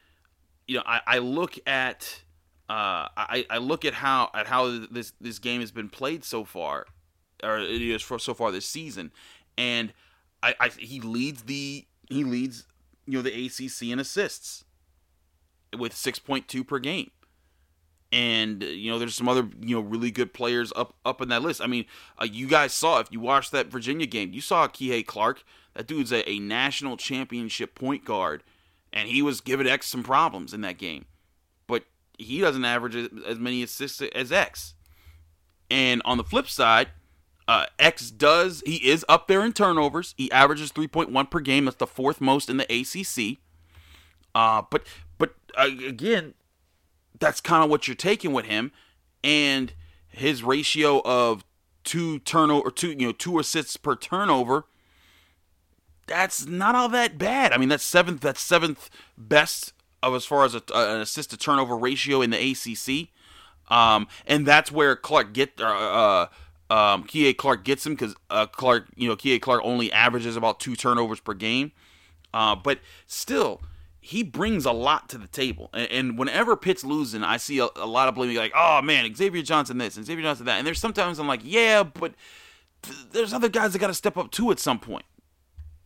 you 0.68 0.76
know, 0.76 0.84
I, 0.86 1.02
I 1.08 1.18
look 1.20 1.58
at 1.66 2.22
uh, 2.70 3.08
I, 3.16 3.46
I 3.50 3.58
look 3.60 3.86
at 3.86 3.94
how 3.94 4.30
at 4.34 4.48
how 4.48 4.68
this 4.92 5.14
this 5.22 5.40
game 5.40 5.62
has 5.62 5.72
been 5.72 5.90
played 5.90 6.26
so 6.26 6.44
far, 6.44 6.86
or 7.42 7.60
it 7.60 7.82
is 7.82 8.02
for 8.02 8.20
so 8.20 8.34
far 8.34 8.52
this 8.52 8.66
season, 8.66 9.12
and 9.58 9.94
I, 10.44 10.54
I 10.60 10.70
he 10.70 11.00
leads 11.00 11.44
the 11.44 11.86
he 12.10 12.24
leads 12.26 12.66
you 13.06 13.14
know 13.14 13.22
the 13.22 13.46
ACC 13.46 13.84
in 13.84 14.00
assists 14.00 14.66
with 15.78 15.96
six 15.96 16.20
point 16.20 16.50
two 16.50 16.66
per 16.66 16.80
game, 16.80 17.12
and 18.12 18.62
you 18.62 18.92
know 18.92 19.00
there's 19.00 19.16
some 19.16 19.30
other 19.30 19.48
you 19.62 19.78
know 19.78 19.82
really 19.82 20.12
good 20.12 20.34
players 20.34 20.74
up 20.76 20.96
up 21.06 21.22
in 21.22 21.30
that 21.30 21.42
list. 21.42 21.62
I 21.62 21.68
mean, 21.68 21.86
uh, 22.22 22.28
you 22.30 22.48
guys 22.48 22.74
saw 22.74 23.00
if 23.00 23.10
you 23.14 23.22
watched 23.22 23.54
that 23.54 23.68
Virginia 23.68 24.06
game, 24.06 24.34
you 24.34 24.42
saw 24.42 24.68
Kihei 24.68 25.06
Clark. 25.06 25.44
That 25.74 25.88
dude's 25.88 26.12
a, 26.12 26.28
a 26.30 26.40
national 26.40 26.98
championship 26.98 27.76
point 27.76 28.04
guard 28.04 28.44
and 28.98 29.08
he 29.08 29.22
was 29.22 29.42
giving 29.42 29.68
X 29.68 29.86
some 29.86 30.02
problems 30.02 30.56
in 30.56 30.62
that 30.62 30.80
game. 30.80 31.06
But 31.68 31.84
he 32.18 32.42
doesn't 32.42 32.66
average 32.66 32.96
as 32.96 33.38
many 33.38 33.62
assists 33.62 34.02
as 34.02 34.32
X. 34.32 34.74
And 35.70 36.02
on 36.04 36.18
the 36.18 36.24
flip 36.24 36.50
side, 36.50 36.88
uh, 37.48 37.68
X 37.78 38.10
does 38.10 38.64
he 38.66 38.78
is 38.90 39.06
up 39.08 39.28
there 39.28 39.46
in 39.46 39.54
turnovers. 39.54 40.16
He 40.18 40.32
averages 40.32 40.72
3.1 40.72 41.30
per 41.30 41.40
game. 41.40 41.66
That's 41.66 41.78
the 41.78 41.86
fourth 41.86 42.20
most 42.20 42.50
in 42.50 42.58
the 42.58 42.64
ACC. 42.64 43.38
Uh, 44.34 44.64
but 44.70 44.84
but 45.20 45.36
uh, 45.56 45.70
again, 45.88 46.34
that's 47.20 47.40
kind 47.40 47.64
of 47.64 47.70
what 47.70 47.88
you're 47.88 47.96
taking 47.96 48.34
with 48.34 48.46
him, 48.46 48.72
and 49.24 49.74
his 50.08 50.42
ratio 50.42 51.02
of 51.06 51.46
two 51.84 52.18
turnover, 52.20 52.72
two 52.72 52.90
you 52.90 53.08
know 53.08 53.12
two 53.12 53.38
assists 53.38 53.78
per 53.78 53.96
turnover 53.96 54.66
that's 56.08 56.46
not 56.46 56.76
all 56.76 56.90
that 56.90 57.18
bad. 57.18 57.54
I 57.54 57.58
mean, 57.58 57.70
that's 57.70 57.84
seventh. 57.84 58.22
That's 58.22 58.42
seventh 58.42 58.90
best 59.18 59.74
of 60.02 60.14
as 60.16 60.26
far 60.26 60.46
as 60.46 60.56
a, 60.56 60.62
an 60.74 61.02
assist 61.02 61.32
to 61.32 61.38
turnover 61.38 61.78
ratio 61.78 62.22
in 62.22 62.30
the 62.30 62.52
ACC. 62.52 63.10
Um, 63.70 64.08
and 64.26 64.46
that's 64.46 64.72
where 64.72 64.96
Clark 64.96 65.34
get 65.34 65.60
uh, 65.60 65.66
uh 65.66 66.28
um, 66.70 67.06
Kihei 67.06 67.36
Clark 67.36 67.64
gets 67.64 67.86
him 67.86 67.94
because 67.94 68.16
uh, 68.30 68.46
Clark, 68.46 68.88
you 68.96 69.08
know, 69.08 69.16
Kihei 69.16 69.42
Clark 69.42 69.62
only 69.64 69.92
averages 69.92 70.36
about 70.36 70.60
two 70.60 70.76
turnovers 70.76 71.20
per 71.20 71.34
game. 71.34 71.72
Uh, 72.34 72.56
but 72.56 72.80
still, 73.06 73.62
he 74.02 74.22
brings 74.22 74.66
a 74.66 74.72
lot 74.72 75.08
to 75.10 75.18
the 75.18 75.28
table. 75.28 75.70
And, 75.74 75.92
and 75.92 76.20
whenever 76.20 76.58
Pitt's 76.58 76.84
losing, 76.84 77.24
I 77.24 77.38
see 77.38 77.60
a, 77.60 77.68
a, 77.78 77.86
lot 77.86 78.10
of 78.10 78.16
blaming, 78.16 78.36
like, 78.36 78.52
oh 78.56 78.82
man, 78.82 79.14
Xavier 79.16 79.44
Johnson 79.44 79.78
this 79.78 79.96
and 79.96 80.06
Xavier 80.06 80.24
Johnson 80.24 80.46
that. 80.46 80.58
And 80.58 80.68
there's 80.68 80.80
sometimes 80.80 81.20
I'm 81.20 81.28
like, 81.28 81.42
yeah, 81.44 81.84
but 81.84 82.14
th- 82.84 83.08
there's 83.12 83.34
other 83.34 83.50
guys 83.50 83.74
that 83.74 83.80
got 83.80 83.88
to 83.88 83.94
step 83.94 84.18
up 84.18 84.32
too 84.32 84.52
at 84.52 84.60
some 84.60 84.80
point. 84.80 85.06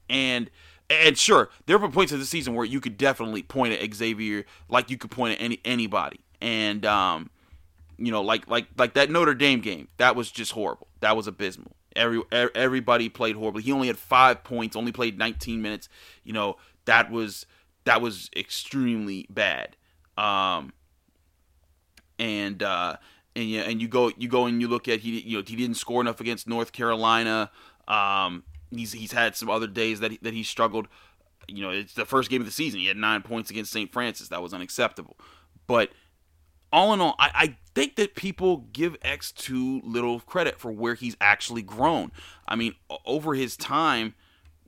And 0.09 0.49
and 0.89 1.17
sure, 1.17 1.49
there 1.65 1.77
were 1.77 1.89
points 1.89 2.11
of 2.11 2.19
the 2.19 2.25
season 2.25 2.53
where 2.53 2.65
you 2.65 2.81
could 2.81 2.97
definitely 2.97 3.43
point 3.43 3.73
at 3.73 3.93
Xavier 3.93 4.45
like 4.67 4.89
you 4.89 4.97
could 4.97 5.11
point 5.11 5.33
at 5.33 5.43
any 5.43 5.59
anybody. 5.63 6.19
And 6.41 6.85
um, 6.85 7.29
you 7.97 8.11
know, 8.11 8.21
like 8.21 8.47
like 8.47 8.67
like 8.77 8.93
that 8.95 9.09
Notre 9.09 9.33
Dame 9.33 9.61
game, 9.61 9.87
that 9.97 10.15
was 10.15 10.31
just 10.31 10.51
horrible. 10.51 10.87
That 10.99 11.15
was 11.15 11.27
abysmal. 11.27 11.75
Every 11.95 12.21
everybody 12.31 13.09
played 13.09 13.35
horribly. 13.35 13.63
He 13.63 13.71
only 13.71 13.87
had 13.87 13.97
five 13.97 14.43
points, 14.43 14.75
only 14.75 14.91
played 14.91 15.17
19 15.17 15.61
minutes. 15.61 15.89
You 16.23 16.33
know, 16.33 16.57
that 16.85 17.11
was 17.11 17.45
that 17.85 18.01
was 18.01 18.29
extremely 18.35 19.25
bad. 19.29 19.75
Um, 20.17 20.73
and 22.19 22.61
uh, 22.61 22.97
and 23.35 23.49
yeah, 23.49 23.61
and 23.61 23.81
you 23.81 23.87
go 23.87 24.11
you 24.17 24.27
go 24.27 24.45
and 24.45 24.61
you 24.61 24.67
look 24.67 24.87
at 24.87 24.99
he 24.99 25.19
you 25.21 25.37
know 25.37 25.43
he 25.45 25.55
didn't 25.55 25.75
score 25.75 26.01
enough 26.01 26.19
against 26.19 26.47
North 26.47 26.71
Carolina. 26.71 27.51
Um, 27.87 28.43
he's 28.71 28.93
he's 28.93 29.11
had 29.11 29.35
some 29.35 29.49
other 29.49 29.67
days 29.67 29.99
that 29.99 30.11
he, 30.11 30.19
that 30.21 30.33
he 30.33 30.43
struggled. 30.43 30.87
You 31.47 31.63
know, 31.63 31.69
it's 31.71 31.93
the 31.93 32.05
first 32.05 32.29
game 32.29 32.41
of 32.41 32.45
the 32.45 32.51
season. 32.51 32.79
He 32.79 32.87
had 32.87 32.97
nine 32.97 33.21
points 33.21 33.49
against 33.49 33.71
St. 33.71 33.91
Francis. 33.91 34.29
That 34.29 34.41
was 34.41 34.53
unacceptable. 34.53 35.17
But 35.67 35.91
all 36.71 36.93
in 36.93 37.01
all, 37.01 37.15
I, 37.19 37.31
I 37.33 37.57
think 37.75 37.95
that 37.95 38.15
people 38.15 38.67
give 38.71 38.95
X 39.01 39.31
too 39.31 39.81
little 39.83 40.19
credit 40.21 40.59
for 40.59 40.71
where 40.71 40.95
he's 40.95 41.17
actually 41.19 41.61
grown. 41.61 42.11
I 42.47 42.55
mean, 42.55 42.75
over 43.05 43.33
his 43.33 43.57
time 43.57 44.13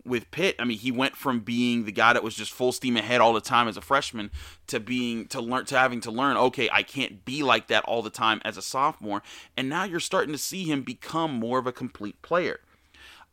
with 0.05 0.29
Pitt, 0.31 0.55
I 0.59 0.65
mean, 0.65 0.77
he 0.77 0.91
went 0.91 1.15
from 1.15 1.39
being 1.39 1.85
the 1.85 1.91
guy 1.91 2.13
that 2.13 2.23
was 2.23 2.35
just 2.35 2.51
full 2.51 2.73
steam 2.73 2.97
ahead 2.97 3.21
all 3.21 3.33
the 3.33 3.41
time 3.41 3.67
as 3.67 3.77
a 3.77 3.81
freshman 3.81 4.31
to 4.67 4.79
being 4.79 5.27
to 5.27 5.39
learn 5.39 5.65
to 5.65 5.77
having 5.77 6.01
to 6.01 6.11
learn, 6.11 6.35
okay, 6.35 6.69
I 6.71 6.83
can't 6.83 7.23
be 7.23 7.41
like 7.41 7.67
that 7.67 7.85
all 7.85 8.01
the 8.01 8.09
time 8.09 8.41
as 8.43 8.57
a 8.57 8.61
sophomore. 8.61 9.23
And 9.55 9.69
now 9.69 9.85
you're 9.85 10.01
starting 10.01 10.33
to 10.33 10.39
see 10.39 10.65
him 10.65 10.81
become 10.81 11.31
more 11.31 11.59
of 11.59 11.67
a 11.67 11.71
complete 11.71 12.21
player. 12.21 12.59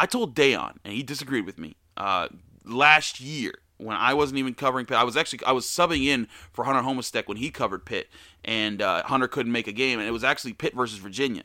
I 0.01 0.07
told 0.07 0.35
Dayon, 0.35 0.77
and 0.83 0.95
he 0.95 1.03
disagreed 1.03 1.45
with 1.45 1.59
me, 1.59 1.77
uh, 1.99 2.29
last 2.65 3.21
year 3.21 3.53
when 3.77 3.99
I 3.99 4.15
wasn't 4.15 4.39
even 4.39 4.55
covering 4.55 4.87
Pitt. 4.87 4.97
I 4.97 5.05
was 5.05 5.15
actually 5.15 5.45
I 5.45 5.53
was 5.53 5.67
subbing 5.67 6.07
in 6.07 6.27
for 6.53 6.65
Hunter 6.65 6.81
Homestead 6.81 7.25
when 7.27 7.37
he 7.37 7.51
covered 7.51 7.85
Pitt, 7.85 8.09
and 8.43 8.81
uh, 8.81 9.03
Hunter 9.03 9.29
couldn't 9.29 9.53
make 9.53 9.67
a 9.67 9.73
game, 9.73 9.99
and 9.99 10.09
it 10.09 10.13
was 10.13 10.25
actually 10.25 10.55
Pitt 10.55 10.75
versus 10.75 10.99
Virginia. 10.99 11.43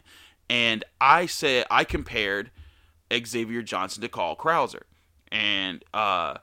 And 0.50 0.86
I 1.02 1.26
said 1.26 1.66
I 1.70 1.84
compared 1.84 2.50
Xavier 3.14 3.62
Johnson 3.62 4.02
to 4.02 4.08
Carl 4.08 4.38
Krauser, 4.38 4.84
and 5.34 5.84
uh, 5.94 6.36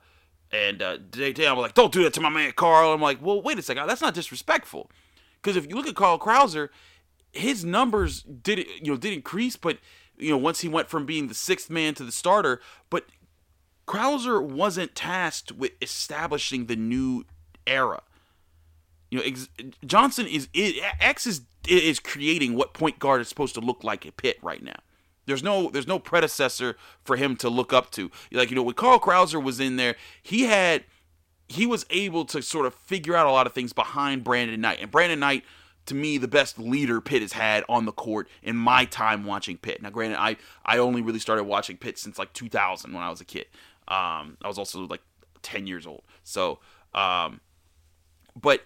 and 0.51 0.83
uh, 0.83 0.99
I 1.17 1.53
was 1.53 1.63
like, 1.63 1.73
"Don't 1.73 1.95
do 1.95 2.03
that 2.05 2.13
to 2.13 2.21
my 2.21 2.29
man 2.29 2.53
Carl." 2.53 2.93
I'm 2.93 3.01
like, 3.01 3.23
"Well, 3.23 3.41
wait 3.41 3.59
a 3.59 3.63
second, 3.63 3.87
that's 3.87 4.03
not 4.03 4.13
disrespectful," 4.13 4.91
because 5.41 5.57
if 5.57 5.67
you 5.67 5.77
look 5.77 5.87
at 5.87 5.95
Carl 5.95 6.19
Krauser, 6.19 6.69
his 7.33 7.65
numbers 7.65 8.23
did 8.23 8.59
you 8.59 8.93
know 8.93 8.97
did 8.99 9.15
increase, 9.15 9.57
but 9.57 9.79
you 10.23 10.31
know 10.31 10.39
once 10.39 10.61
he 10.61 10.69
went 10.69 10.89
from 10.89 11.07
being 11.07 11.29
the 11.29 11.35
sixth 11.35 11.71
man 11.71 11.95
to 11.95 12.05
the 12.05 12.13
starter, 12.13 12.61
but 12.91 13.07
Krauser 13.87 14.43
wasn't 14.43 14.95
tasked 14.95 15.53
with 15.53 15.73
establishing 15.81 16.67
the 16.67 16.77
new 16.77 17.25
era. 17.67 18.03
You 19.11 19.19
know, 19.19 19.25
ex- 19.25 19.49
Johnson 19.85 20.27
is, 20.27 20.49
is 20.55 20.75
X 21.01 21.27
is 21.27 21.43
is 21.69 22.01
creating 22.01 22.55
what 22.55 22.75
point 22.75 22.99
guard 22.99 23.21
is 23.21 23.29
supposed 23.29 23.55
to 23.55 23.61
look 23.61 23.85
like 23.85 24.07
at 24.07 24.17
Pitt 24.17 24.39
right 24.43 24.63
now. 24.63 24.81
There's 25.27 25.43
no 25.43 25.71
there's 25.71 25.87
no 25.87 25.99
predecessor 25.99 26.77
for 27.05 27.17
him 27.17 27.37
to 27.37 27.49
look 27.49 27.73
up 27.73 27.91
to. 27.93 28.11
Like 28.33 28.51
you 28.51 28.57
know, 28.57 28.63
when 28.63 28.75
Carl 28.75 28.99
Krauser 28.99 29.43
was 29.43 29.61
in 29.61 29.77
there, 29.77 29.97
he 30.23 30.45
had 30.45 30.85
he 31.49 31.67
was 31.67 31.85
able 31.91 32.25
to 32.27 32.43
sort 32.43 32.67
of 32.67 32.75
figure 32.75 33.15
out 33.15 33.27
a 33.27 33.31
lot 33.31 33.47
of 33.47 33.53
things 33.53 33.73
behind 33.73 34.25
Brandon 34.25 34.61
Knight. 34.61 34.79
And 34.81 34.91
Brandon 34.91 35.21
Knight, 35.21 35.45
to 35.87 35.95
me, 35.95 36.19
the 36.19 36.29
best 36.29 36.59
leader 36.59 37.01
Pitt 37.01 37.23
has 37.23 37.33
had 37.33 37.65
on 37.69 37.87
the 37.87 37.93
court 37.93 38.29
in 38.43 38.57
my 38.57 38.85
time 38.85 39.25
watching 39.25 39.57
Pitt. 39.57 39.83
Now, 39.83 39.91
granted, 39.91 40.21
I 40.21 40.37
I 40.65 40.79
only 40.79 41.03
really 41.03 41.19
started 41.19 41.45
watching 41.45 41.77
Pitt 41.77 41.99
since 41.99 42.19
like 42.19 42.33
2000 42.33 42.93
when 42.93 43.03
I 43.03 43.11
was 43.11 43.21
a 43.21 43.25
kid. 43.25 43.47
Um, 43.89 44.37
I 44.43 44.49
was 44.49 44.59
also 44.59 44.87
like 44.87 45.03
10 45.43 45.67
years 45.67 45.87
old. 45.87 46.03
So, 46.23 46.61
um, 46.95 47.41
but 48.41 48.63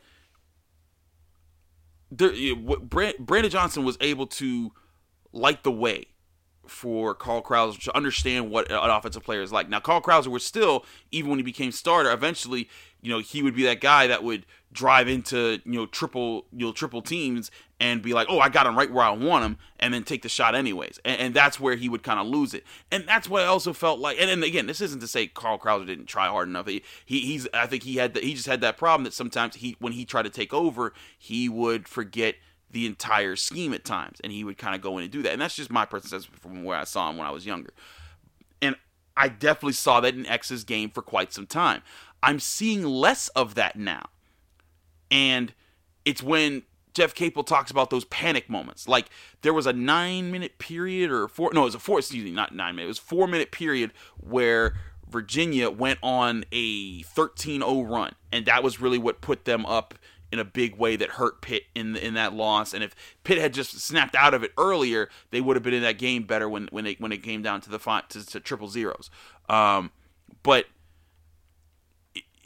there, 2.11 2.33
Brandon 2.55 3.51
Johnson 3.51 3.85
was 3.85 3.97
able 4.01 4.27
to 4.27 4.73
light 5.33 5.65
the 5.65 5.73
way 5.73 6.07
for 6.67 7.15
Carl 7.15 7.43
Krauser 7.43 7.81
to 7.85 7.97
understand 7.97 8.51
what 8.51 8.71
an 8.71 8.91
offensive 8.91 9.25
player 9.25 9.43
is 9.43 9.53
like. 9.53 9.69
Now, 9.69 9.81
Carl 9.81 10.03
Krauser 10.03 10.29
was 10.29 10.45
still, 10.45 10.85
even 11.11 11.31
when 11.31 11.39
he 11.39 11.43
became 11.43 11.73
starter, 11.73 12.11
eventually, 12.11 12.69
you 13.01 13.11
know, 13.11 13.21
he 13.21 13.43
would 13.43 13.55
be 13.55 13.63
that 13.65 13.81
guy 13.81 14.07
that 14.07 14.25
would 14.25 14.47
drive 14.77 15.09
into, 15.09 15.59
you 15.65 15.73
know, 15.73 15.87
triple, 15.87 16.45
you 16.53 16.67
know, 16.67 16.73
triple 16.73 17.03
teams 17.03 17.51
and 17.81 18.03
be 18.03 18.13
like, 18.13 18.27
oh, 18.31 18.39
I 18.39 18.49
got 18.49 18.67
him 18.67 18.77
right 18.77 18.91
where 18.91 19.05
I 19.05 19.11
want 19.11 19.45
him, 19.45 19.59
and 19.81 19.93
then 19.93 20.05
take 20.05 20.23
the 20.23 20.29
shot 20.29 20.55
anyways. 20.55 21.01
And, 21.05 21.21
and 21.21 21.35
that's 21.35 21.59
where 21.59 21.77
he 21.77 21.89
would 21.89 22.03
kind 22.03 22.21
of 22.21 22.27
lose 22.27 22.55
it. 22.55 22.65
And 22.93 23.07
that's 23.09 23.29
what 23.29 23.43
I 23.43 23.47
also 23.47 23.73
felt 23.73 23.99
like. 23.99 24.19
And, 24.21 24.31
and 24.31 24.45
again, 24.45 24.67
this 24.67 24.81
isn't 24.81 25.01
to 25.01 25.07
say 25.07 25.27
Carl 25.27 25.59
Krauser 25.59 25.87
didn't 25.87 26.07
try 26.07 26.29
hard 26.29 26.49
enough. 26.49 26.67
He, 26.67 26.83
he 27.05 27.21
he's 27.21 27.49
I 27.53 27.67
think 27.67 27.83
he 27.83 27.97
had 27.97 28.15
the, 28.15 28.21
he 28.21 28.35
just 28.35 28.47
had 28.47 28.61
that 28.61 28.77
problem 28.77 29.05
that 29.05 29.15
sometimes 29.15 29.57
he 29.57 29.77
when 29.79 29.95
he 29.95 30.05
tried 30.05 30.25
to 30.25 30.31
take 30.31 30.55
over, 30.55 30.93
he 31.19 31.49
would 31.49 31.89
forget 31.89 32.37
the 32.71 32.87
entire 32.87 33.37
scheme 33.37 33.73
at 33.73 33.85
times, 33.85 34.21
and 34.23 34.33
he 34.33 34.45
would 34.45 34.59
kind 34.59 34.75
of 34.75 34.83
go 34.83 34.99
in 34.99 35.05
and 35.05 35.13
do 35.13 35.23
that. 35.23 35.33
And 35.33 35.41
that's 35.41 35.57
just 35.57 35.71
my 35.71 35.87
personal 35.87 36.23
from 36.41 36.65
where 36.65 36.79
I 36.79 36.85
saw 36.85 37.11
him 37.11 37.17
when 37.17 37.27
I 37.27 37.31
was 37.31 37.47
younger. 37.47 37.71
And 38.61 38.77
I 39.17 39.29
definitely 39.29 39.73
saw 39.73 40.01
that 40.01 40.15
in 40.15 40.27
X's 40.27 40.65
game 40.65 40.91
for 40.91 41.03
quite 41.03 41.33
some 41.33 41.47
time. 41.47 41.83
I'm 42.23 42.41
seeing 42.41 42.85
less 42.85 43.29
of 43.29 43.55
that 43.55 43.77
now. 43.77 44.09
And 45.11 45.53
it's 46.05 46.23
when 46.23 46.63
Jeff 46.95 47.15
Capel 47.15 47.45
talks 47.45 47.71
about 47.71 47.91
those 47.91 48.05
panic 48.07 48.49
moments. 48.49 48.89
Like 48.89 49.07
there 49.43 49.53
was 49.53 49.67
a 49.67 49.73
nine 49.73 50.31
minute 50.31 50.59
period 50.59 51.11
or 51.11 51.29
four 51.29 51.53
no, 51.53 51.63
it 51.63 51.65
was 51.67 51.75
a 51.75 51.79
four 51.79 51.99
excuse 51.99 52.25
me, 52.25 52.31
not 52.31 52.55
nine 52.55 52.75
minute, 52.75 52.87
it 52.87 52.89
was 52.89 52.99
four 52.99 53.27
minute 53.27 53.51
period 53.51 53.93
where 54.17 54.75
Virginia 55.09 55.71
went 55.71 55.99
on 56.03 56.45
a 56.53 57.03
13-0 57.03 57.89
run. 57.89 58.15
And 58.33 58.47
that 58.47 58.63
was 58.63 58.81
really 58.81 58.99
what 58.99 59.21
put 59.21 59.45
them 59.45 59.65
up 59.67 59.95
in 60.33 60.39
a 60.39 60.45
big 60.45 60.77
way 60.77 60.97
that 60.97 61.11
hurt 61.11 61.41
Pitt 61.41 61.65
in 61.75 61.97
in 61.97 62.15
that 62.15 62.33
loss. 62.33 62.75
And 62.75 62.83
if 62.83 62.95
Pitt 63.25 63.39
had 63.39 63.55
just 63.55 63.79
snapped 63.79 64.15
out 64.15 64.35
of 64.35 64.43
it 64.43 64.53
earlier, 64.59 65.09
they 65.31 65.41
would 65.41 65.57
have 65.57 65.63
been 65.63 65.75
in 65.75 65.83
that 65.83 65.99
game 65.99 66.25
better 66.25 66.49
when 66.49 66.69
when 66.73 66.87
it 66.87 67.01
when 67.01 67.13
it 67.13 67.23
came 67.23 67.43
down 67.43 67.61
to 67.63 67.71
the 67.71 67.79
to, 67.79 68.27
to 68.27 68.41
triple 68.41 68.69
zeros. 68.69 69.11
Um, 69.49 69.91
but 70.43 70.67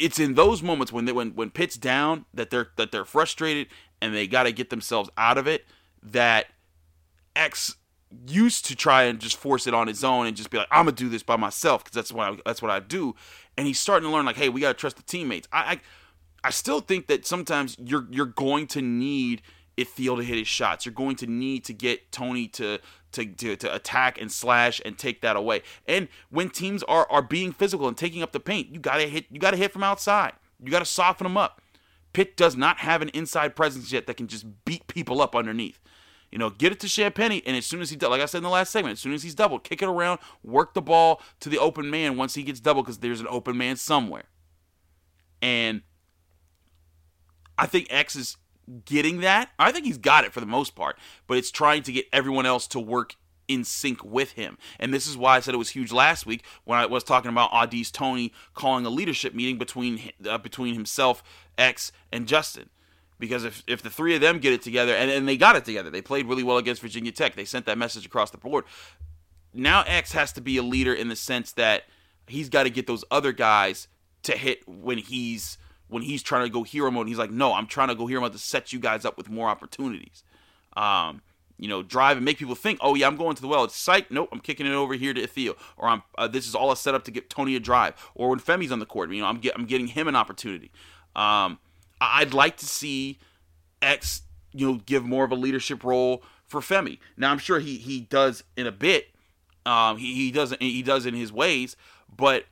it's 0.00 0.18
in 0.18 0.34
those 0.34 0.62
moments 0.62 0.92
when 0.92 1.04
they, 1.04 1.12
when 1.12 1.34
when 1.34 1.50
Pitt's 1.50 1.76
down 1.76 2.24
that 2.34 2.50
they're 2.50 2.68
that 2.76 2.90
they're 2.90 3.04
frustrated 3.04 3.68
and 4.00 4.14
they 4.14 4.26
got 4.26 4.44
to 4.44 4.52
get 4.52 4.70
themselves 4.70 5.10
out 5.16 5.38
of 5.38 5.46
it. 5.46 5.66
That 6.02 6.46
X 7.36 7.76
used 8.26 8.64
to 8.66 8.74
try 8.74 9.04
and 9.04 9.20
just 9.20 9.36
force 9.36 9.66
it 9.66 9.74
on 9.74 9.86
his 9.86 10.02
own 10.02 10.26
and 10.26 10.36
just 10.36 10.50
be 10.50 10.58
like, 10.58 10.66
I'm 10.70 10.86
gonna 10.86 10.96
do 10.96 11.08
this 11.08 11.22
by 11.22 11.36
myself 11.36 11.84
because 11.84 11.94
that's 11.94 12.12
what 12.12 12.32
I, 12.32 12.36
that's 12.44 12.62
what 12.62 12.70
I 12.70 12.80
do. 12.80 13.14
And 13.56 13.66
he's 13.66 13.78
starting 13.78 14.08
to 14.08 14.12
learn 14.12 14.24
like, 14.24 14.36
hey, 14.36 14.48
we 14.48 14.62
gotta 14.62 14.74
trust 14.74 14.96
the 14.96 15.02
teammates. 15.02 15.46
I, 15.52 15.58
I 15.72 15.80
I 16.42 16.50
still 16.50 16.80
think 16.80 17.06
that 17.08 17.26
sometimes 17.26 17.76
you're 17.78 18.06
you're 18.10 18.26
going 18.26 18.66
to 18.68 18.82
need 18.82 19.42
Ithiel 19.76 20.16
to 20.16 20.22
hit 20.22 20.38
his 20.38 20.48
shots. 20.48 20.86
You're 20.86 20.94
going 20.94 21.16
to 21.16 21.26
need 21.26 21.64
to 21.66 21.74
get 21.74 22.10
Toney 22.12 22.48
to 22.48 22.78
to, 23.12 23.26
to, 23.26 23.56
to 23.56 23.74
attack 23.74 24.20
and 24.20 24.30
slash 24.30 24.80
and 24.84 24.98
take 24.98 25.20
that 25.22 25.36
away. 25.36 25.62
And 25.86 26.08
when 26.30 26.50
teams 26.50 26.82
are, 26.84 27.06
are 27.10 27.22
being 27.22 27.52
physical 27.52 27.88
and 27.88 27.96
taking 27.96 28.22
up 28.22 28.32
the 28.32 28.40
paint, 28.40 28.68
you 28.72 28.80
gotta 28.80 29.06
hit 29.06 29.26
you 29.30 29.38
gotta 29.38 29.56
hit 29.56 29.72
from 29.72 29.82
outside. 29.82 30.32
You 30.62 30.70
gotta 30.70 30.84
soften 30.84 31.24
them 31.24 31.36
up. 31.36 31.60
Pitt 32.12 32.36
does 32.36 32.56
not 32.56 32.78
have 32.78 33.02
an 33.02 33.08
inside 33.10 33.54
presence 33.54 33.92
yet 33.92 34.06
that 34.06 34.16
can 34.16 34.26
just 34.26 34.46
beat 34.64 34.86
people 34.86 35.22
up 35.22 35.36
underneath. 35.36 35.80
You 36.30 36.38
know, 36.38 36.50
get 36.50 36.70
it 36.70 36.78
to 36.80 36.86
Champagnie, 36.86 37.42
and 37.44 37.56
as 37.56 37.66
soon 37.66 37.80
as 37.80 37.90
he, 37.90 37.96
like 37.96 38.20
I 38.20 38.26
said 38.26 38.38
in 38.38 38.44
the 38.44 38.50
last 38.50 38.70
segment, 38.70 38.92
as 38.92 39.00
soon 39.00 39.12
as 39.12 39.24
he's 39.24 39.34
doubled, 39.34 39.64
kick 39.64 39.82
it 39.82 39.88
around, 39.88 40.20
work 40.44 40.74
the 40.74 40.82
ball 40.82 41.20
to 41.40 41.48
the 41.48 41.58
open 41.58 41.90
man 41.90 42.16
once 42.16 42.34
he 42.34 42.44
gets 42.44 42.60
doubled 42.60 42.86
because 42.86 42.98
there's 42.98 43.20
an 43.20 43.26
open 43.28 43.56
man 43.56 43.74
somewhere. 43.76 44.24
And 45.42 45.82
I 47.58 47.66
think 47.66 47.88
X 47.90 48.14
is 48.14 48.36
getting 48.84 49.20
that. 49.20 49.50
I 49.58 49.72
think 49.72 49.84
he's 49.84 49.98
got 49.98 50.24
it 50.24 50.32
for 50.32 50.40
the 50.40 50.46
most 50.46 50.74
part, 50.74 50.98
but 51.26 51.38
it's 51.38 51.50
trying 51.50 51.82
to 51.84 51.92
get 51.92 52.06
everyone 52.12 52.46
else 52.46 52.66
to 52.68 52.80
work 52.80 53.16
in 53.48 53.64
sync 53.64 54.04
with 54.04 54.32
him. 54.32 54.56
And 54.78 54.94
this 54.94 55.06
is 55.08 55.16
why 55.16 55.36
I 55.36 55.40
said 55.40 55.54
it 55.54 55.58
was 55.58 55.70
huge 55.70 55.90
last 55.90 56.24
week 56.24 56.44
when 56.64 56.78
I 56.78 56.86
was 56.86 57.02
talking 57.02 57.30
about 57.30 57.50
Au'Diese 57.50 57.90
Toney 57.90 58.32
calling 58.54 58.86
a 58.86 58.90
leadership 58.90 59.34
meeting 59.34 59.58
between 59.58 60.12
uh, 60.28 60.38
between 60.38 60.74
himself, 60.74 61.22
X, 61.58 61.90
and 62.12 62.28
Justin. 62.28 62.70
Because 63.18 63.44
if, 63.44 63.62
if 63.66 63.82
the 63.82 63.90
three 63.90 64.14
of 64.14 64.22
them 64.22 64.38
get 64.38 64.54
it 64.54 64.62
together, 64.62 64.94
and, 64.94 65.10
and 65.10 65.28
they 65.28 65.36
got 65.36 65.54
it 65.56 65.64
together, 65.64 65.90
they 65.90 66.00
played 66.00 66.26
really 66.26 66.42
well 66.42 66.56
against 66.56 66.80
Virginia 66.80 67.12
Tech. 67.12 67.34
They 67.34 67.44
sent 67.44 67.66
that 67.66 67.76
message 67.76 68.06
across 68.06 68.30
the 68.30 68.38
board. 68.38 68.64
Now 69.52 69.82
X 69.82 70.12
has 70.12 70.32
to 70.34 70.40
be 70.40 70.56
a 70.56 70.62
leader 70.62 70.94
in 70.94 71.08
the 71.08 71.16
sense 71.16 71.52
that 71.52 71.84
he's 72.28 72.48
got 72.48 72.62
to 72.62 72.70
get 72.70 72.86
those 72.86 73.04
other 73.10 73.32
guys 73.32 73.88
to 74.22 74.36
hit 74.36 74.66
when 74.68 74.98
he's 74.98 75.58
when 75.90 76.02
he's 76.02 76.22
trying 76.22 76.44
to 76.44 76.50
go 76.50 76.62
hero 76.62 76.90
mode. 76.90 77.08
he's 77.08 77.18
like, 77.18 77.30
no, 77.30 77.52
I'm 77.52 77.66
trying 77.66 77.88
to 77.88 77.94
go 77.94 78.06
hero 78.06 78.20
mode 78.22 78.32
to 78.32 78.38
set 78.38 78.72
you 78.72 78.78
guys 78.78 79.04
up 79.04 79.18
with 79.18 79.28
more 79.28 79.48
opportunities. 79.48 80.22
Um, 80.76 81.20
you 81.58 81.68
know, 81.68 81.82
drive 81.82 82.16
and 82.16 82.24
make 82.24 82.38
people 82.38 82.54
think, 82.54 82.78
oh 82.80 82.94
yeah, 82.94 83.06
I'm 83.06 83.16
going 83.16 83.36
to 83.36 83.42
the 83.42 83.48
well. 83.48 83.64
It's 83.64 83.76
psych. 83.76 84.10
Nope, 84.10 84.30
I'm 84.32 84.40
kicking 84.40 84.66
it 84.66 84.72
over 84.72 84.94
here 84.94 85.12
to 85.12 85.20
Ithiel, 85.20 85.56
or 85.76 85.88
I'm 85.88 86.02
uh, 86.16 86.26
this 86.26 86.48
is 86.48 86.54
all 86.54 86.72
a 86.72 86.76
setup 86.76 87.04
to 87.04 87.10
get 87.10 87.28
Toney 87.28 87.54
a 87.54 87.60
drive, 87.60 87.94
or 88.14 88.30
when 88.30 88.40
Femi's 88.40 88.72
on 88.72 88.78
the 88.78 88.86
court, 88.86 89.10
you 89.10 89.20
know, 89.20 89.26
I'm 89.26 89.38
get, 89.38 89.54
I'm 89.54 89.66
getting 89.66 89.88
him 89.88 90.08
an 90.08 90.16
opportunity. 90.16 90.70
Um, 91.14 91.58
I'd 92.00 92.32
like 92.32 92.56
to 92.58 92.66
see 92.66 93.18
X, 93.82 94.22
you 94.52 94.66
know, 94.66 94.80
give 94.86 95.04
more 95.04 95.24
of 95.24 95.32
a 95.32 95.34
leadership 95.34 95.84
role 95.84 96.22
for 96.46 96.60
Femi. 96.60 96.98
Now 97.18 97.30
I'm 97.30 97.38
sure 97.38 97.60
he 97.60 97.76
he 97.76 98.00
does 98.00 98.42
in 98.56 98.66
a 98.66 98.72
bit. 98.72 99.08
Um, 99.66 99.98
he 99.98 100.14
he 100.14 100.30
doesn't 100.30 100.62
he 100.62 100.82
does 100.82 101.04
in 101.04 101.14
his 101.14 101.30
ways, 101.30 101.76
but 102.16 102.46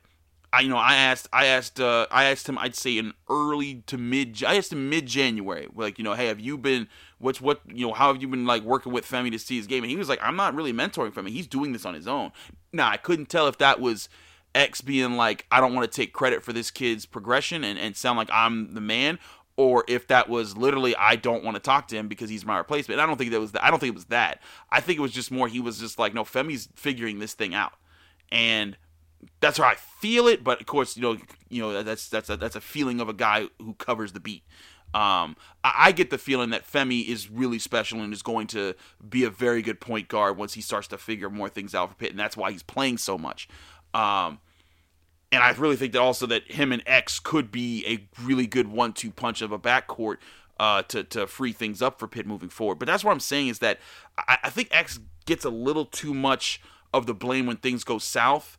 I 0.51 0.61
you 0.61 0.69
know 0.69 0.77
I 0.77 0.95
asked 0.95 1.27
I 1.31 1.45
asked 1.45 1.79
uh, 1.79 2.07
I 2.11 2.25
asked 2.25 2.49
him 2.49 2.57
I'd 2.57 2.75
say 2.75 2.97
in 2.97 3.13
early 3.29 3.83
to 3.87 3.97
mid 3.97 4.43
I 4.43 4.55
asked 4.57 4.73
him 4.73 4.89
mid 4.89 5.05
January 5.05 5.67
like 5.75 5.97
you 5.97 6.03
know 6.03 6.13
hey 6.13 6.27
have 6.27 6.39
you 6.39 6.57
been 6.57 6.87
what's 7.19 7.39
what 7.39 7.61
you 7.67 7.85
know 7.87 7.93
how 7.93 8.11
have 8.11 8.21
you 8.21 8.27
been 8.27 8.45
like 8.45 8.63
working 8.63 8.91
with 8.91 9.05
Femi 9.05 9.31
to 9.31 9.39
see 9.39 9.57
his 9.57 9.67
game 9.67 9.83
and 9.83 9.91
he 9.91 9.97
was 9.97 10.09
like 10.09 10.19
I'm 10.21 10.35
not 10.35 10.55
really 10.55 10.73
mentoring 10.73 11.11
Femi 11.11 11.29
he's 11.29 11.47
doing 11.47 11.73
this 11.73 11.85
on 11.85 11.93
his 11.93 12.07
own 12.07 12.31
now 12.73 12.89
I 12.89 12.97
couldn't 12.97 13.27
tell 13.27 13.47
if 13.47 13.57
that 13.59 13.79
was 13.79 14.09
X 14.55 14.81
being 14.81 15.17
like 15.17 15.45
I 15.51 15.59
don't 15.59 15.75
want 15.75 15.89
to 15.91 15.95
take 15.95 16.13
credit 16.13 16.43
for 16.43 16.53
this 16.53 16.71
kid's 16.71 17.05
progression 17.05 17.63
and, 17.63 17.77
and 17.77 17.95
sound 17.95 18.17
like 18.17 18.29
I'm 18.31 18.73
the 18.73 18.81
man 18.81 19.19
or 19.59 19.83
if 19.89 20.07
that 20.07 20.29
was 20.29 20.55
literally 20.55 20.95
I 20.95 21.17
don't 21.17 21.43
want 21.43 21.55
to 21.55 21.59
talk 21.59 21.89
to 21.89 21.95
him 21.97 22.07
because 22.07 22.29
he's 22.29 22.45
my 22.45 22.57
replacement. 22.57 22.97
And 22.97 23.01
I 23.01 23.05
don't 23.05 23.17
think 23.17 23.31
that 23.31 23.41
was 23.41 23.51
that. 23.51 23.63
I 23.65 23.69
don't 23.69 23.79
think 23.79 23.89
it 23.89 23.95
was 23.95 24.05
that. 24.05 24.41
I 24.71 24.79
think 24.79 24.97
it 24.97 25.01
was 25.01 25.11
just 25.11 25.31
more 25.31 25.49
he 25.49 25.59
was 25.59 25.79
just 25.79 25.99
like, 25.99 26.13
no, 26.13 26.23
Femi's 26.23 26.69
figuring 26.75 27.19
this 27.19 27.33
thing 27.33 27.53
out, 27.53 27.73
and 28.31 28.77
that's 29.39 29.57
how 29.57 29.65
I 29.65 29.75
feel 29.75 30.27
it. 30.27 30.43
But 30.43 30.61
of 30.61 30.67
course, 30.67 30.95
you 30.95 31.03
know, 31.03 31.17
you 31.49 31.61
know 31.61 31.83
that's 31.83 32.09
that's 32.09 32.29
a, 32.29 32.37
that's 32.37 32.55
a 32.55 32.61
feeling 32.61 32.99
of 32.99 33.09
a 33.09 33.13
guy 33.13 33.47
who 33.59 33.73
covers 33.75 34.13
the 34.13 34.19
beat. 34.19 34.43
Um, 34.93 35.35
I, 35.63 35.73
I 35.77 35.91
get 35.91 36.09
the 36.09 36.17
feeling 36.17 36.49
that 36.49 36.65
Femi 36.65 37.07
is 37.07 37.29
really 37.29 37.59
special 37.59 38.01
and 38.01 38.11
is 38.11 38.23
going 38.23 38.47
to 38.47 38.73
be 39.07 39.23
a 39.23 39.29
very 39.29 39.61
good 39.61 39.79
point 39.79 40.07
guard 40.07 40.37
once 40.37 40.53
he 40.53 40.61
starts 40.61 40.87
to 40.89 40.97
figure 40.97 41.29
more 41.29 41.49
things 41.49 41.75
out 41.75 41.89
for 41.89 41.95
Pitt, 41.95 42.11
and 42.11 42.19
that's 42.19 42.35
why 42.35 42.51
he's 42.51 42.63
playing 42.63 42.97
so 42.97 43.17
much. 43.17 43.47
Um, 43.93 44.39
and 45.31 45.43
I 45.43 45.51
really 45.51 45.75
think 45.75 45.93
that 45.93 46.01
also 46.01 46.25
that 46.27 46.51
him 46.51 46.71
and 46.71 46.81
X 46.87 47.19
could 47.19 47.51
be 47.51 47.85
a 47.87 48.21
really 48.23 48.47
good 48.47 48.67
one-two 48.67 49.11
punch 49.11 49.43
of 49.43 49.51
a 49.51 49.59
backcourt 49.59 50.17
uh, 50.59 50.81
to 50.83 51.03
to 51.03 51.27
free 51.27 51.53
things 51.53 51.81
up 51.81 51.99
for 51.99 52.07
Pitt 52.07 52.25
moving 52.25 52.49
forward. 52.49 52.79
But 52.79 52.87
that's 52.87 53.03
what 53.03 53.11
I'm 53.11 53.19
saying 53.19 53.49
is 53.49 53.59
that 53.59 53.79
I, 54.17 54.39
I 54.43 54.49
think 54.49 54.69
X 54.71 54.99
gets 55.25 55.45
a 55.45 55.49
little 55.49 55.85
too 55.85 56.13
much 56.13 56.61
of 56.93 57.05
the 57.05 57.13
blame 57.13 57.45
when 57.45 57.57
things 57.57 57.83
go 57.83 57.99
south 57.99 58.57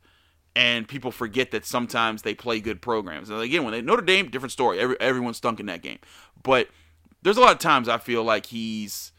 and 0.56 0.88
people 0.88 1.10
forget 1.10 1.50
that 1.52 1.64
sometimes 1.64 2.22
they 2.22 2.34
play 2.34 2.60
good 2.60 2.82
programs. 2.82 3.30
And 3.30 3.40
again, 3.40 3.64
when 3.64 3.72
they 3.72 3.80
Notre 3.80 4.02
Dame, 4.02 4.28
different 4.30 4.52
story. 4.52 4.78
Every, 4.80 4.96
everyone 5.00 5.34
stunk 5.34 5.60
in 5.60 5.66
that 5.66 5.82
game, 5.82 5.98
but 6.42 6.68
there's 7.22 7.36
a 7.36 7.40
lot 7.40 7.52
of 7.52 7.58
times 7.58 7.88
I 7.88 7.98
feel 7.98 8.24
like 8.24 8.46
he's, 8.46 9.12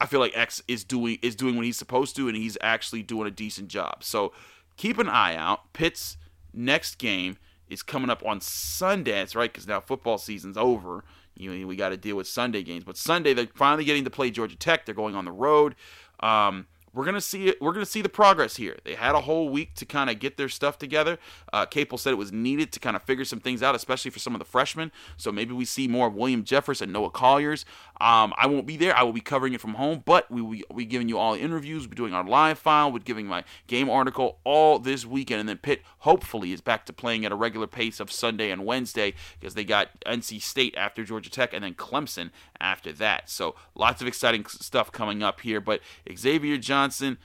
I 0.00 0.06
feel 0.06 0.20
like 0.20 0.36
X 0.36 0.62
is 0.68 0.84
doing 0.84 1.18
is 1.22 1.36
doing 1.36 1.56
what 1.56 1.64
he's 1.64 1.76
supposed 1.76 2.16
to, 2.16 2.28
and 2.28 2.36
he's 2.36 2.56
actually 2.60 3.02
doing 3.02 3.26
a 3.26 3.30
decent 3.30 3.68
job. 3.68 4.02
So 4.02 4.32
keep 4.76 4.98
an 4.98 5.08
eye 5.08 5.36
out. 5.36 5.72
Pitt's 5.72 6.16
next 6.54 6.96
game 6.98 7.36
is 7.68 7.82
coming 7.82 8.10
up 8.10 8.24
on 8.24 8.40
Sunday. 8.40 9.12
That's 9.12 9.36
right, 9.36 9.52
because 9.52 9.66
now 9.66 9.80
football 9.80 10.18
season's 10.18 10.56
over. 10.56 11.04
You 11.36 11.54
know, 11.54 11.66
we 11.66 11.76
got 11.76 11.90
to 11.90 11.96
deal 11.96 12.16
with 12.16 12.28
Sunday 12.28 12.62
games, 12.62 12.84
but 12.84 12.96
Sunday 12.96 13.32
they're 13.34 13.48
finally 13.54 13.84
getting 13.84 14.04
to 14.04 14.10
play 14.10 14.30
Georgia 14.30 14.56
Tech. 14.56 14.86
They're 14.86 14.94
going 14.94 15.14
on 15.14 15.24
the 15.24 15.32
road. 15.32 15.74
Um, 16.20 16.66
we're 16.92 17.04
gonna 17.04 17.20
see. 17.20 17.54
We're 17.60 17.72
gonna 17.72 17.86
see 17.86 18.02
the 18.02 18.08
progress 18.08 18.56
here. 18.56 18.76
They 18.84 18.94
had 18.94 19.14
a 19.14 19.20
whole 19.20 19.48
week 19.48 19.74
to 19.74 19.86
kind 19.86 20.10
of 20.10 20.18
get 20.18 20.36
their 20.36 20.48
stuff 20.48 20.78
together. 20.78 21.18
Uh, 21.52 21.66
Capel 21.66 21.98
said 21.98 22.12
it 22.12 22.16
was 22.16 22.32
needed 22.32 22.72
to 22.72 22.80
kind 22.80 22.96
of 22.96 23.02
figure 23.02 23.24
some 23.24 23.40
things 23.40 23.62
out, 23.62 23.74
especially 23.74 24.10
for 24.10 24.18
some 24.18 24.34
of 24.34 24.38
the 24.38 24.44
freshmen. 24.44 24.90
So 25.16 25.30
maybe 25.30 25.52
we 25.52 25.64
see 25.64 25.86
more 25.86 26.08
of 26.08 26.14
William 26.14 26.44
Jeffress 26.44 26.82
and 26.82 26.92
Noah 26.92 27.10
Colliers. 27.10 27.64
Um, 28.00 28.32
I 28.36 28.46
won't 28.46 28.66
be 28.66 28.76
there. 28.76 28.96
I 28.96 29.02
will 29.02 29.12
be 29.12 29.20
covering 29.20 29.52
it 29.52 29.60
from 29.60 29.74
home, 29.74 30.02
but 30.04 30.30
we 30.30 30.40
will 30.40 30.56
be 30.74 30.84
giving 30.86 31.08
you 31.08 31.18
all 31.18 31.34
the 31.34 31.40
interviews. 31.40 31.82
We'll 31.82 31.90
be 31.90 31.96
doing 31.96 32.14
our 32.14 32.24
live 32.24 32.58
file. 32.58 32.90
We're 32.90 33.00
giving 33.00 33.26
my 33.26 33.44
game 33.66 33.90
article 33.90 34.38
all 34.44 34.78
this 34.78 35.04
weekend, 35.04 35.40
and 35.40 35.48
then 35.48 35.58
Pitt 35.58 35.82
hopefully 35.98 36.52
is 36.52 36.60
back 36.60 36.86
to 36.86 36.92
playing 36.92 37.24
at 37.24 37.32
a 37.32 37.36
regular 37.36 37.66
pace 37.66 38.00
of 38.00 38.10
Sunday 38.10 38.50
and 38.50 38.64
Wednesday 38.64 39.14
because 39.38 39.54
they 39.54 39.64
got 39.64 39.88
NC 40.06 40.40
State 40.40 40.74
after 40.76 41.04
Georgia 41.04 41.30
Tech 41.30 41.52
and 41.52 41.62
then 41.62 41.74
Clemson 41.74 42.30
after 42.58 42.92
that. 42.92 43.28
So 43.28 43.54
lots 43.74 44.00
of 44.00 44.08
exciting 44.08 44.46
stuff 44.46 44.90
coming 44.90 45.22
up 45.22 45.40
here. 45.40 45.60
But 45.60 45.80
Xavier 46.16 46.56
Johnson, 46.80 47.18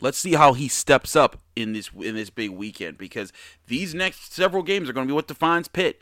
let's 0.00 0.18
see 0.18 0.32
how 0.32 0.52
he 0.52 0.66
steps 0.66 1.14
up 1.14 1.38
in 1.54 1.74
this 1.74 1.90
in 1.94 2.16
this 2.16 2.28
big 2.28 2.50
weekend 2.50 2.98
because 2.98 3.32
these 3.68 3.94
next 3.94 4.32
several 4.32 4.64
games 4.64 4.88
are 4.88 4.92
going 4.92 5.06
to 5.06 5.10
be 5.10 5.14
what 5.14 5.28
defines 5.28 5.68
Pitt. 5.68 6.00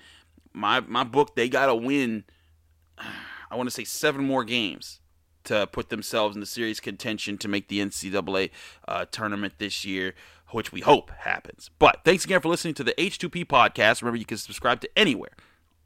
My 0.54 0.80
my 0.80 1.04
book, 1.04 1.36
they 1.36 1.50
got 1.50 1.66
to 1.66 1.74
win. 1.74 2.24
I 3.50 3.56
want 3.56 3.66
to 3.66 3.74
say 3.74 3.84
seven 3.84 4.24
more 4.24 4.42
games 4.42 5.00
to 5.44 5.66
put 5.66 5.90
themselves 5.90 6.34
in 6.34 6.40
the 6.40 6.46
serious 6.46 6.80
contention 6.80 7.36
to 7.36 7.48
make 7.48 7.68
the 7.68 7.80
NCAA 7.80 8.48
uh, 8.88 9.04
tournament 9.10 9.54
this 9.58 9.84
year, 9.84 10.14
which 10.48 10.72
we 10.72 10.80
hope 10.80 11.10
happens. 11.10 11.68
But 11.78 12.00
thanks 12.02 12.24
again 12.24 12.40
for 12.40 12.48
listening 12.48 12.72
to 12.74 12.84
the 12.84 12.94
H2P 12.94 13.44
podcast. 13.44 14.00
Remember, 14.00 14.16
you 14.16 14.24
can 14.24 14.38
subscribe 14.38 14.80
to 14.80 14.98
anywhere 14.98 15.32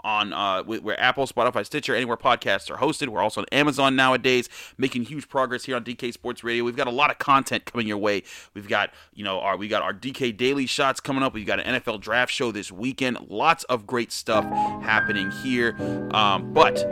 on 0.05 0.33
uh, 0.33 0.63
where 0.63 0.99
Apple, 1.01 1.27
Spotify, 1.27 1.65
Stitcher, 1.65 1.95
anywhere 1.95 2.17
podcasts 2.17 2.71
are 2.71 2.77
hosted. 2.77 3.09
We're 3.09 3.23
also 3.23 3.41
on 3.41 3.47
Amazon 3.53 3.97
nowadays, 3.97 4.49
making 4.79 5.05
huge 5.05 5.29
progress 5.29 5.65
here 5.65 5.77
on 5.77 5.85
DK 5.85 6.13
Sports 6.13 6.45
Radio. 6.45 6.65
We've 6.65 6.77
got 6.77 6.87
a 6.87 6.93
lot 6.93 7.11
of 7.11 7.19
content 7.19 7.65
coming 7.65 7.87
your 7.87 7.99
way. 7.99 8.23
We've 8.55 8.69
got 8.69 8.91
you 9.15 9.25
know 9.25 9.41
our 9.41 9.57
we 9.57 9.69
got 9.69 9.83
our 9.83 9.95
DK 9.95 10.37
Daily 10.37 10.67
Shots 10.67 11.01
coming 11.01 11.23
up. 11.23 11.35
We've 11.35 11.47
got 11.47 11.61
an 11.61 11.81
NFL 11.81 12.01
Draft 12.01 12.33
show 12.33 12.53
this 12.53 12.71
weekend. 12.71 13.19
Lots 13.29 13.65
of 13.65 13.87
great 13.87 14.13
stuff 14.13 14.45
happening 14.83 15.31
here. 15.43 15.77
Um, 16.13 16.53
but 16.53 16.85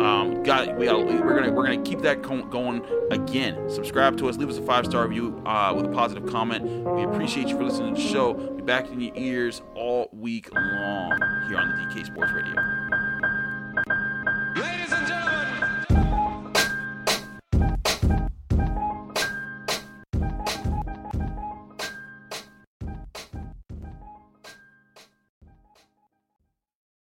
um, 0.00 0.42
got 0.42 0.76
we 0.76 0.86
got 0.86 1.04
we're 1.04 1.38
gonna 1.38 1.52
we're 1.52 1.64
gonna 1.64 1.82
keep 1.82 2.00
that 2.00 2.22
going 2.22 2.84
again. 3.10 3.68
Subscribe 3.68 4.16
to 4.18 4.28
us, 4.28 4.36
leave 4.36 4.48
us 4.48 4.58
a 4.58 4.62
five 4.62 4.86
star 4.86 5.06
review 5.06 5.42
uh, 5.46 5.72
with 5.76 5.86
a 5.86 5.90
positive 5.90 6.26
comment. 6.26 6.64
We 6.64 7.04
appreciate 7.04 7.48
you 7.48 7.56
for 7.56 7.64
listening 7.64 7.94
to 7.94 8.00
the 8.00 8.08
show. 8.08 8.34
Be 8.34 8.62
back 8.62 8.88
in 8.88 9.00
your 9.00 9.14
ears 9.16 9.62
all 9.74 10.08
week 10.12 10.52
long 10.54 11.10
here 11.48 11.58
on 11.58 11.68
the 11.70 11.94
DK 11.94 12.06
Sports 12.06 12.32
Radio. 12.32 13.03